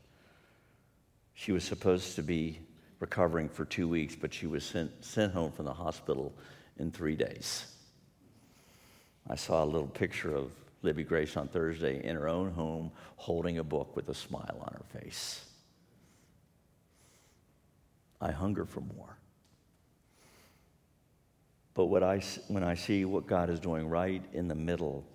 She 1.33 1.51
was 1.51 1.63
supposed 1.63 2.15
to 2.15 2.23
be 2.23 2.59
recovering 2.99 3.49
for 3.49 3.65
two 3.65 3.87
weeks, 3.87 4.15
but 4.15 4.33
she 4.33 4.45
was 4.45 4.63
sent, 4.63 5.03
sent 5.03 5.33
home 5.33 5.51
from 5.51 5.65
the 5.65 5.73
hospital 5.73 6.33
in 6.77 6.91
three 6.91 7.15
days. 7.15 7.65
I 9.27 9.35
saw 9.35 9.63
a 9.63 9.65
little 9.65 9.87
picture 9.87 10.35
of 10.35 10.51
Libby 10.81 11.03
Grace 11.03 11.35
on 11.37 11.47
Thursday 11.47 12.03
in 12.03 12.15
her 12.15 12.27
own 12.27 12.51
home 12.51 12.91
holding 13.15 13.57
a 13.57 13.63
book 13.63 13.95
with 13.95 14.09
a 14.09 14.13
smile 14.13 14.57
on 14.61 14.73
her 14.73 14.99
face. 14.99 15.45
I 18.21 18.31
hunger 18.31 18.65
for 18.65 18.81
more. 18.81 19.18
But 21.79 21.85
what 21.85 22.03
I, 22.03 22.21
when 22.49 22.61
I 22.61 22.73
see 22.73 23.05
what 23.05 23.25
God 23.25 23.49
is 23.49 23.57
doing 23.57 23.87
right 23.87 24.21
in 24.33 24.49
the 24.49 24.53
middle 24.53 25.05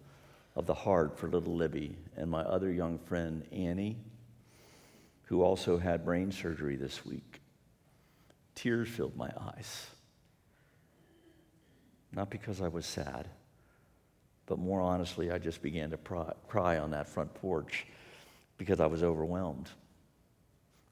of 0.56 0.64
the 0.64 0.72
heart 0.72 1.18
for 1.18 1.28
little 1.28 1.54
Libby 1.54 1.94
and 2.16 2.30
my 2.30 2.40
other 2.40 2.72
young 2.72 2.98
friend, 3.00 3.44
Annie, 3.52 3.98
who 5.24 5.42
also 5.42 5.76
had 5.76 6.06
brain 6.06 6.32
surgery 6.32 6.76
this 6.76 7.04
week, 7.04 7.42
tears 8.54 8.88
filled 8.88 9.14
my 9.14 9.30
eyes. 9.38 9.88
Not 12.14 12.30
because 12.30 12.62
I 12.62 12.68
was 12.68 12.86
sad, 12.86 13.28
but 14.46 14.58
more 14.58 14.80
honestly, 14.80 15.30
I 15.30 15.36
just 15.36 15.60
began 15.60 15.90
to 15.90 15.98
cry 16.48 16.78
on 16.78 16.92
that 16.92 17.10
front 17.10 17.34
porch 17.34 17.84
because 18.56 18.80
I 18.80 18.86
was 18.86 19.02
overwhelmed. 19.02 19.68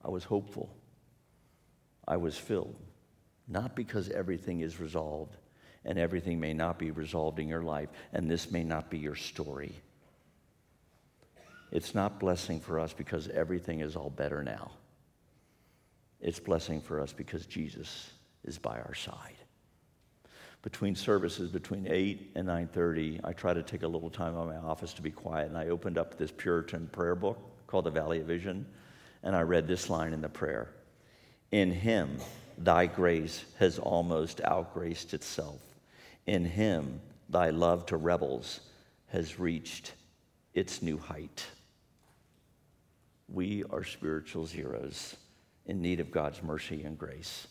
I 0.05 0.11
was 0.11 0.25
hopeful. 0.25 0.69
I 2.07 2.19
was 2.19 2.37
filled. 2.37 2.77
Not 3.49 3.75
because 3.75 4.11
everything 4.11 4.61
is 4.61 4.79
resolved, 4.79 5.39
and 5.85 5.99
everything 5.99 6.39
may 6.39 6.55
not 6.55 6.79
be 6.79 6.91
resolved 6.91 7.39
in 7.39 7.49
your 7.49 7.63
life, 7.63 7.89
and 8.13 8.31
this 8.31 8.51
may 8.51 8.65
not 8.65 8.91
be 8.91 8.99
your 8.99 9.17
story. 9.17 9.75
It's 11.71 11.95
not 11.95 12.21
blessing 12.21 12.61
for 12.61 12.79
us 12.79 12.93
because 12.93 13.29
everything 13.29 13.81
is 13.81 13.97
all 13.97 14.11
better 14.11 14.43
now. 14.43 14.73
It's 16.21 16.39
blessing 16.39 16.81
for 16.81 17.01
us 17.01 17.13
because 17.13 17.47
Jesus 17.47 18.11
is 18.45 18.59
by 18.59 18.79
our 18.79 18.95
side. 18.95 19.37
Between 20.63 20.95
services, 20.95 21.51
between 21.51 21.89
8 21.89 22.33
and 22.37 22.47
9:30, 22.47 23.21
I 23.25 23.33
try 23.33 23.53
to 23.53 23.63
take 23.63 23.83
a 23.83 23.89
little 23.89 24.11
time 24.11 24.37
out 24.37 24.43
of 24.43 24.49
my 24.49 24.57
office 24.57 24.93
to 24.95 25.03
be 25.03 25.11
quiet, 25.11 25.49
and 25.49 25.59
I 25.59 25.69
opened 25.69 25.99
up 25.99 26.17
this 26.17 26.31
Puritan 26.31 26.87
prayer 26.89 27.17
book 27.17 27.39
called 27.67 27.87
The 27.87 27.91
Valley 27.91 28.21
of 28.21 28.27
Vision, 28.27 28.67
and 29.25 29.35
I 29.35 29.41
read 29.41 29.67
this 29.67 29.91
line 29.91 30.13
in 30.13 30.21
the 30.21 30.29
prayer. 30.29 30.69
In 31.51 31.73
him, 31.73 32.19
thy 32.59 32.87
grace 32.87 33.45
has 33.59 33.79
almost 33.81 34.41
outgraced 34.43 35.15
itself. 35.15 35.61
In 36.27 36.45
him, 36.45 37.01
thy 37.29 37.51
love 37.51 37.87
to 37.87 37.97
rebels 37.97 38.61
has 39.09 39.39
reached 39.39 39.93
its 40.55 40.83
new 40.83 40.99
height. 40.99 41.45
We 43.29 43.65
are 43.71 43.85
spiritual 43.85 44.47
zeros 44.47 45.17
in 45.67 45.81
need 45.81 46.01
of 46.01 46.11
God's 46.11 46.43
mercy 46.43 46.83
and 46.85 46.99
grace, 46.99 47.49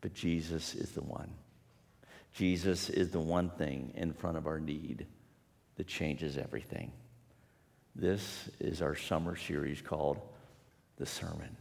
but 0.00 0.14
Jesus 0.14 0.74
is 0.74 0.92
the 0.92 1.02
one. 1.02 1.30
Jesus 2.32 2.90
is 2.90 3.10
the 3.10 3.20
one 3.20 3.50
thing 3.50 3.92
in 3.96 4.12
front 4.12 4.36
of 4.36 4.46
our 4.46 4.60
need 4.60 5.06
that 5.76 5.86
changes 5.86 6.38
everything. 6.38 6.92
This 7.94 8.50
is 8.60 8.82
our 8.82 8.94
summer 8.94 9.36
series 9.36 9.80
called 9.80 10.20
The 10.96 11.06
Sermon. 11.06 11.56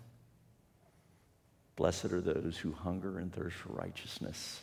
Blessed 1.75 2.05
are 2.05 2.21
those 2.21 2.57
who 2.57 2.71
hunger 2.71 3.19
and 3.19 3.33
thirst 3.33 3.57
for 3.57 3.73
righteousness 3.73 4.61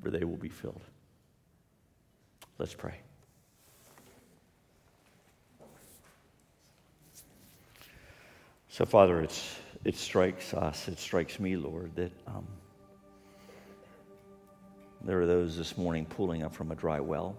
where 0.00 0.10
they 0.10 0.24
will 0.24 0.36
be 0.36 0.48
filled. 0.48 0.82
Let's 2.58 2.74
pray. 2.74 3.00
So, 8.68 8.84
Father, 8.84 9.22
it's, 9.22 9.58
it 9.84 9.96
strikes 9.96 10.54
us, 10.54 10.86
it 10.86 10.98
strikes 10.98 11.40
me, 11.40 11.56
Lord, 11.56 11.96
that 11.96 12.12
um, 12.26 12.46
there 15.02 15.20
are 15.20 15.26
those 15.26 15.56
this 15.56 15.76
morning 15.76 16.04
pulling 16.04 16.42
up 16.42 16.54
from 16.54 16.70
a 16.70 16.74
dry 16.74 17.00
well. 17.00 17.36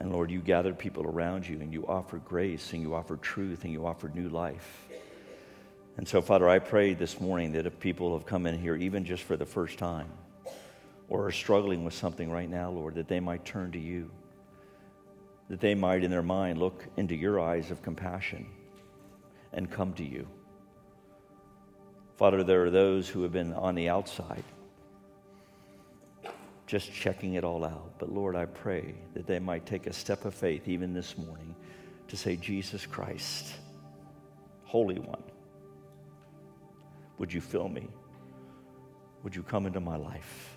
And 0.00 0.12
Lord, 0.12 0.30
you 0.30 0.40
gathered 0.40 0.78
people 0.78 1.04
around 1.04 1.46
you 1.46 1.60
and 1.60 1.72
you 1.72 1.86
offered 1.86 2.24
grace 2.24 2.72
and 2.72 2.80
you 2.82 2.94
offered 2.94 3.22
truth 3.22 3.64
and 3.64 3.72
you 3.72 3.86
offered 3.86 4.14
new 4.14 4.28
life. 4.30 4.89
And 6.00 6.08
so, 6.08 6.22
Father, 6.22 6.48
I 6.48 6.60
pray 6.60 6.94
this 6.94 7.20
morning 7.20 7.52
that 7.52 7.66
if 7.66 7.78
people 7.78 8.14
have 8.16 8.24
come 8.24 8.46
in 8.46 8.58
here, 8.58 8.74
even 8.74 9.04
just 9.04 9.22
for 9.22 9.36
the 9.36 9.44
first 9.44 9.76
time, 9.76 10.08
or 11.10 11.26
are 11.26 11.30
struggling 11.30 11.84
with 11.84 11.92
something 11.92 12.30
right 12.30 12.48
now, 12.48 12.70
Lord, 12.70 12.94
that 12.94 13.06
they 13.06 13.20
might 13.20 13.44
turn 13.44 13.72
to 13.72 13.78
you. 13.78 14.10
that 15.50 15.60
they 15.60 15.74
might, 15.74 16.04
in 16.04 16.10
their 16.12 16.22
mind, 16.22 16.58
look 16.58 16.86
into 16.96 17.14
your 17.14 17.40
eyes 17.40 17.72
of 17.72 17.82
compassion 17.82 18.46
and 19.52 19.68
come 19.68 19.92
to 19.94 20.04
you. 20.04 20.26
Father, 22.16 22.44
there 22.44 22.64
are 22.64 22.70
those 22.70 23.08
who 23.08 23.22
have 23.24 23.32
been 23.32 23.52
on 23.54 23.74
the 23.74 23.88
outside, 23.88 24.44
just 26.68 26.92
checking 26.92 27.34
it 27.34 27.42
all 27.42 27.64
out. 27.64 27.94
But 27.98 28.12
Lord, 28.12 28.36
I 28.36 28.44
pray 28.44 28.94
that 29.14 29.26
they 29.26 29.40
might 29.40 29.66
take 29.66 29.88
a 29.88 29.92
step 29.92 30.24
of 30.24 30.34
faith 30.34 30.68
even 30.68 30.94
this 30.94 31.18
morning 31.18 31.56
to 32.08 32.16
say, 32.16 32.36
Jesus 32.36 32.86
Christ, 32.86 33.52
Holy 34.66 35.00
One, 35.00 35.22
would 37.20 37.32
you 37.32 37.40
fill 37.42 37.68
me? 37.68 37.86
Would 39.22 39.36
you 39.36 39.42
come 39.42 39.66
into 39.66 39.78
my 39.78 39.96
life? 39.96 40.56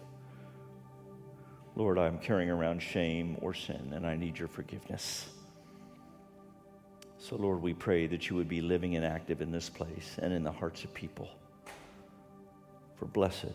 Lord, 1.75 1.99
I'm 1.99 2.17
carrying 2.17 2.49
around 2.49 2.81
shame 2.81 3.37
or 3.41 3.53
sin, 3.53 3.91
and 3.93 4.07
I 4.07 4.15
need 4.15 4.39
your 4.39 4.47
forgiveness. 4.47 5.27
So, 7.17 7.35
Lord, 7.35 7.61
we 7.61 7.73
pray 7.73 8.07
that 8.07 8.29
you 8.29 8.37
would 8.37 8.47
be 8.47 8.61
living 8.61 8.95
and 8.95 9.05
active 9.05 9.41
in 9.41 9.51
this 9.51 9.69
place 9.69 10.15
and 10.19 10.31
in 10.31 10.41
the 10.41 10.51
hearts 10.53 10.85
of 10.85 10.93
people. 10.93 11.29
For 12.95 13.07
blessed 13.07 13.53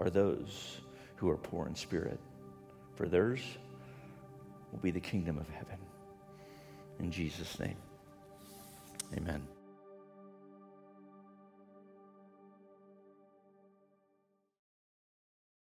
are 0.00 0.10
those 0.10 0.80
who 1.14 1.30
are 1.30 1.36
poor 1.36 1.68
in 1.68 1.76
spirit, 1.76 2.18
for 2.96 3.06
theirs 3.06 3.42
will 4.72 4.80
be 4.80 4.90
the 4.90 5.00
kingdom 5.00 5.38
of 5.38 5.48
heaven. 5.50 5.78
In 6.98 7.12
Jesus' 7.12 7.60
name, 7.60 7.76
amen. 9.16 9.46